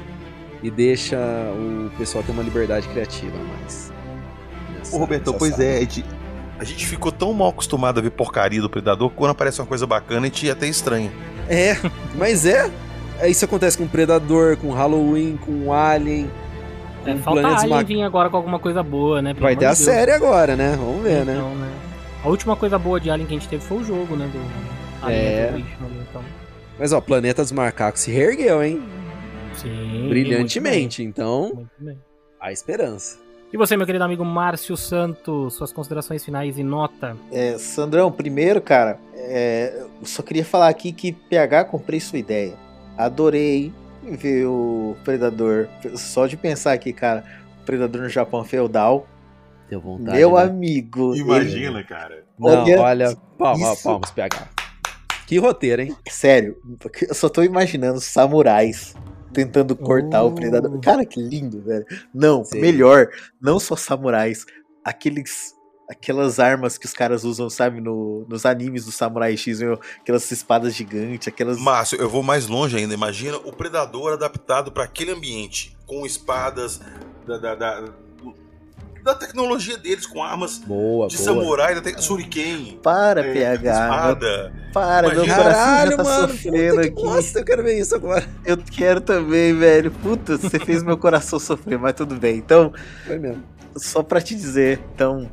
[0.62, 3.92] e deixa o pessoal ter uma liberdade criativa a mais.
[4.78, 5.64] nessa- Ô, Robertão, nessa pois saga.
[5.64, 6.04] é, a gente,
[6.58, 9.66] a gente ficou tão mal acostumado a ver porcaria do Predador que quando aparece uma
[9.66, 11.10] coisa bacana a gente até estranha.
[11.48, 11.76] É,
[12.16, 12.70] mas é.
[13.20, 16.30] É, Isso acontece com Predador, com Halloween, com Alien.
[17.06, 19.34] É, falta Alien vir agora com alguma coisa boa, né?
[19.34, 19.78] Pelo Vai ter de a Deus.
[19.78, 20.74] série agora, né?
[20.76, 21.34] Vamos ver, né?
[21.36, 21.70] Então, né?
[22.24, 24.28] A última coisa boa de Alien que a gente teve foi o jogo, né?
[24.32, 25.48] Do Alien É.
[25.52, 25.64] Ali,
[26.10, 26.22] então.
[26.78, 28.82] Mas ó, Planeta dos Macacos se reergueu, hein?
[29.54, 30.08] Sim.
[30.08, 31.02] Brilhantemente.
[31.02, 31.68] Então,
[32.40, 33.18] há esperança.
[33.52, 37.16] E você, meu querido amigo Márcio Santos, suas considerações finais e nota.
[37.30, 42.54] É, Sandrão, primeiro, cara, é, eu só queria falar aqui que PH comprei sua ideia.
[42.98, 43.72] Adorei
[44.02, 45.68] ver o Predador.
[45.94, 47.24] Só de pensar aqui, cara,
[47.62, 49.06] o Predador no Japão feudal.
[49.70, 50.18] Deu vontade.
[50.18, 50.42] Meu né?
[50.42, 51.14] amigo.
[51.14, 52.24] ele- cara.
[52.36, 53.84] Não, Olha olha, palmas, isso.
[53.84, 54.48] palmas, PH.
[55.26, 55.96] Que roteiro, hein?
[56.08, 56.56] Sério,
[57.08, 58.94] eu só tô imaginando samurais
[59.32, 60.28] tentando cortar Oh.
[60.28, 60.80] o predador.
[60.80, 61.84] Cara, que lindo, velho.
[62.14, 62.60] Não, Sim.
[62.60, 63.08] melhor,
[63.40, 64.44] não só samurais,
[64.84, 65.52] aqueles
[65.86, 70.30] aquelas armas que os caras usam, sabe, no, nos animes do Samurai X, meu, aquelas
[70.30, 72.94] espadas gigantes, aquelas Márcio, eu vou mais longe ainda.
[72.94, 76.80] Imagina o Predador adaptado para aquele ambiente, com espadas
[77.26, 77.80] da, da, da,
[79.04, 81.24] da tecnologia deles, com armas Boa, de boa.
[81.26, 82.02] samurai, da te...
[82.02, 84.52] Shuriken, para é, PH, espada.
[84.72, 86.90] para, meu Imagina- coração Caralho, já tá mano, sofrendo aqui.
[86.90, 88.26] bosta, eu quero ver isso agora.
[88.46, 89.90] Eu quero também, velho.
[89.90, 92.38] Puta, você fez meu coração sofrer, mas tudo bem.
[92.38, 92.72] Então,
[93.06, 93.42] Foi mesmo.
[93.76, 95.30] só pra te dizer, então,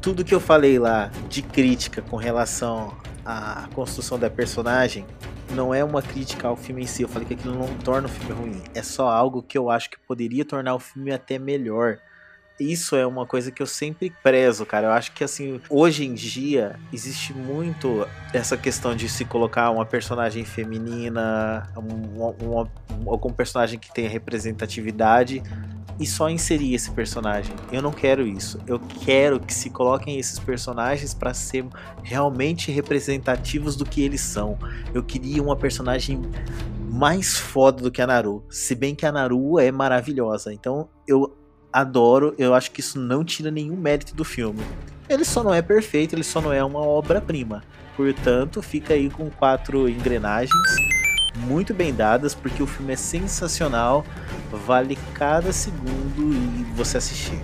[0.00, 5.06] tudo que eu falei lá de crítica com relação à construção da personagem
[5.54, 7.02] não é uma crítica ao filme em si.
[7.02, 8.62] Eu falei que aquilo não torna o filme ruim.
[8.74, 11.98] É só algo que eu acho que poderia tornar o filme até melhor.
[12.60, 14.88] Isso é uma coisa que eu sempre prezo, cara.
[14.88, 19.86] Eu acho que assim, hoje em dia existe muito essa questão de se colocar uma
[19.86, 25.42] personagem feminina, um, um- um- algum personagem que tenha representatividade
[25.98, 27.54] e só inserir esse personagem.
[27.72, 28.58] Eu não quero isso.
[28.66, 31.64] Eu quero que se coloquem esses personagens para ser
[32.02, 34.58] realmente representativos do que eles são.
[34.94, 36.20] Eu queria uma personagem
[36.90, 38.44] mais foda do que a Naru.
[38.50, 40.52] Se bem que a Naru é maravilhosa.
[40.52, 41.36] Então eu
[41.72, 44.60] adoro, eu acho que isso não tira nenhum mérito do filme.
[45.08, 47.62] Ele só não é perfeito, ele só não é uma obra-prima.
[47.96, 50.50] Portanto, fica aí com quatro engrenagens
[51.36, 54.04] muito bem dadas, porque o filme é sensacional,
[54.66, 57.40] vale cada segundo e você assistir.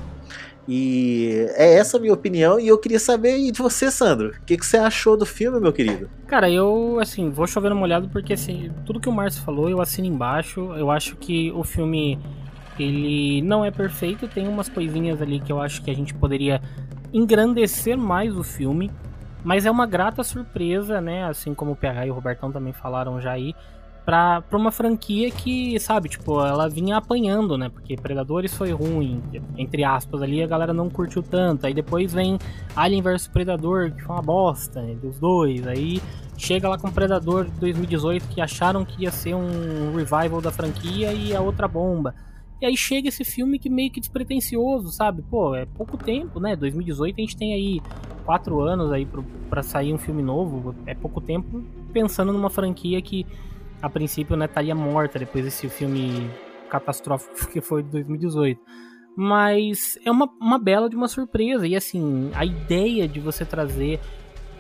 [0.68, 4.31] E é essa a minha opinião, e eu queria saber de você, Sandro.
[4.31, 6.11] O que, que você achou do filme, meu querido?
[6.27, 9.81] Cara, eu, assim, vou chover uma olhada porque, assim, tudo que o Márcio falou eu
[9.81, 10.72] assino embaixo.
[10.77, 12.18] Eu acho que o filme,
[12.83, 16.61] ele não é perfeito, tem umas coisinhas ali que eu acho que a gente poderia
[17.12, 18.91] engrandecer mais o filme.
[19.45, 21.24] Mas é uma grata surpresa, né?
[21.24, 23.55] Assim como o PH e o Robertão também falaram já aí
[24.07, 27.68] pra, pra uma franquia que, sabe, tipo, ela vinha apanhando, né?
[27.68, 29.20] Porque Predadores foi ruim,
[29.59, 31.66] entre aspas, ali a galera não curtiu tanto.
[31.66, 32.39] Aí depois vem
[32.74, 35.66] Alien vs Predador, que foi uma bosta, né, dos dois.
[35.66, 36.01] Aí
[36.39, 41.12] chega lá com Predador de 2018, que acharam que ia ser um revival da franquia
[41.12, 42.14] e a outra bomba.
[42.61, 45.22] E aí chega esse filme que meio que despretensioso, sabe?
[45.22, 46.57] Pô, é pouco tempo, né?
[46.57, 47.82] 2018 a gente tem aí
[48.24, 49.07] quatro anos aí
[49.50, 50.74] para sair um filme novo.
[50.86, 53.26] É pouco tempo pensando numa franquia que
[53.82, 56.30] a princípio né, estaria morta depois desse filme
[56.70, 58.61] catastrófico que foi de 2018.
[59.16, 61.66] Mas é uma, uma bela de uma surpresa.
[61.66, 64.00] E assim, a ideia de você trazer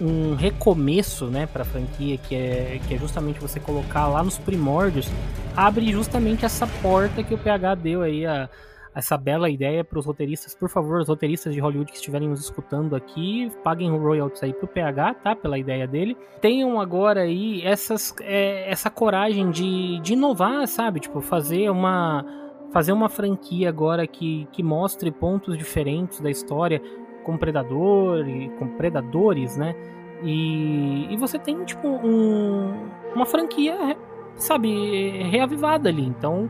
[0.00, 4.38] um recomeço né, para a franquia, que é, que é justamente você colocar lá nos
[4.38, 5.10] primórdios,
[5.56, 8.48] abre justamente essa porta que o PH deu aí a
[8.96, 10.54] essa bela ideia para os roteiristas.
[10.54, 14.66] Por favor, os roteiristas de Hollywood que estiverem nos escutando aqui, paguem royalties aí pro
[14.66, 15.36] PH, tá?
[15.36, 16.16] Pela ideia dele.
[16.40, 21.00] Tenham agora aí essas, é, essa coragem de, de inovar, sabe?
[21.00, 22.24] Tipo, fazer uma
[22.72, 26.82] fazer uma franquia agora que, que mostre pontos diferentes da história
[27.26, 29.74] com predador e com predadores, né?
[30.22, 33.96] E, e você tem tipo um, uma franquia,
[34.36, 36.06] sabe, reavivada ali.
[36.06, 36.48] Então,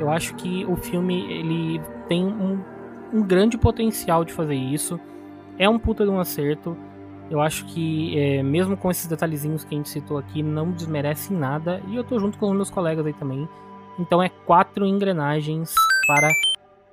[0.00, 2.58] eu acho que o filme ele tem um,
[3.12, 4.98] um grande potencial de fazer isso.
[5.58, 6.74] É um puta de um acerto.
[7.30, 11.32] Eu acho que, é, mesmo com esses detalhezinhos que a gente citou aqui, não desmerece
[11.34, 11.82] nada.
[11.88, 13.46] E eu tô junto com os meus colegas aí também.
[13.98, 15.72] Então é quatro engrenagens
[16.06, 16.28] para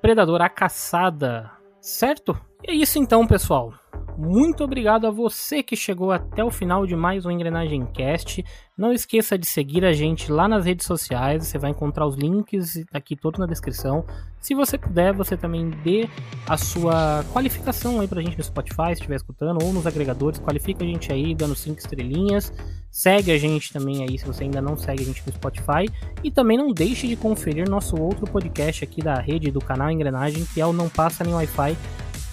[0.02, 1.50] Predador a Caçada.
[1.80, 2.38] Certo?
[2.64, 3.74] E é isso então, pessoal.
[4.18, 8.46] Muito obrigado a você que chegou até o final de mais um Engrenagem Cast.
[8.78, 12.84] Não esqueça de seguir a gente lá nas redes sociais, você vai encontrar os links
[12.94, 14.06] aqui todo na descrição.
[14.40, 16.08] Se você puder, você também dê
[16.48, 20.84] a sua qualificação aí pra gente no Spotify, se estiver escutando, ou nos agregadores, qualifica
[20.84, 22.54] a gente aí dando 5 estrelinhas.
[22.92, 25.90] Segue a gente também aí se você ainda não segue a gente no Spotify.
[26.24, 30.46] E também não deixe de conferir nosso outro podcast aqui da rede do canal Engrenagem,
[30.54, 31.76] que é o Não Passa Nem Wi-Fi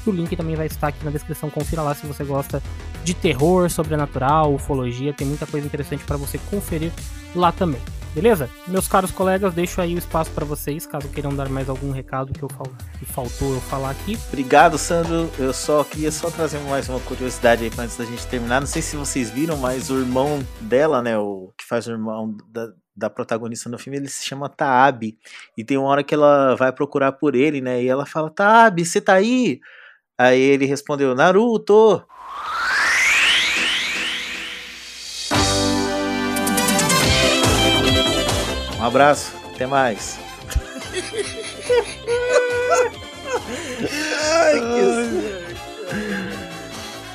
[0.09, 1.51] o link também vai estar aqui na descrição.
[1.51, 2.63] Confira lá se você gosta
[3.05, 5.13] de terror, sobrenatural, ufologia.
[5.13, 6.93] Tem muita coisa interessante para você conferir
[7.35, 7.81] lá também.
[8.15, 8.49] Beleza?
[8.67, 12.33] Meus caros colegas, deixo aí o espaço para vocês, caso queiram dar mais algum recado
[12.33, 12.67] que, eu fal...
[12.99, 14.19] que faltou eu falar aqui.
[14.29, 15.31] Obrigado, Sandro.
[15.39, 18.61] Eu só queria só trazer mais uma curiosidade aí antes da gente terminar.
[18.61, 22.37] Não sei se vocês viram, mas o irmão dela, né, o que faz o irmão
[22.51, 25.17] da, da protagonista no filme, ele se chama Taab.
[25.57, 27.83] E tem uma hora que ela vai procurar por ele, né?
[27.83, 29.61] E ela fala: Taab, você tá aí?
[30.19, 32.03] Aí ele respondeu: Naruto!
[38.81, 40.19] Um abraço, até mais.
[44.33, 45.19] Ai, que...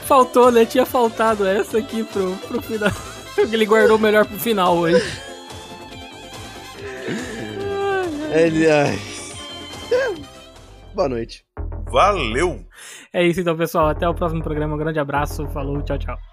[0.06, 0.66] Faltou, né?
[0.66, 2.92] Tinha faltado essa aqui pro, pro final.
[3.52, 5.04] Ele guardou melhor pro final hoje.
[8.32, 9.00] Ele, ai.
[10.94, 11.44] Boa noite.
[11.94, 12.66] Valeu!
[13.14, 13.88] É isso então, pessoal.
[13.88, 14.74] Até o próximo programa.
[14.74, 15.48] Um grande abraço.
[15.50, 16.33] Falou, tchau, tchau.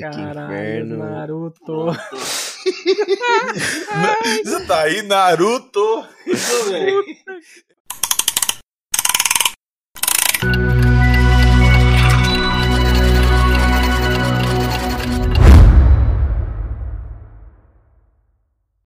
[0.00, 0.98] Caralho, que inferno.
[0.98, 1.86] Naruto.
[4.44, 6.06] Você tá aí, Naruto.
[6.26, 7.04] Isso, velho.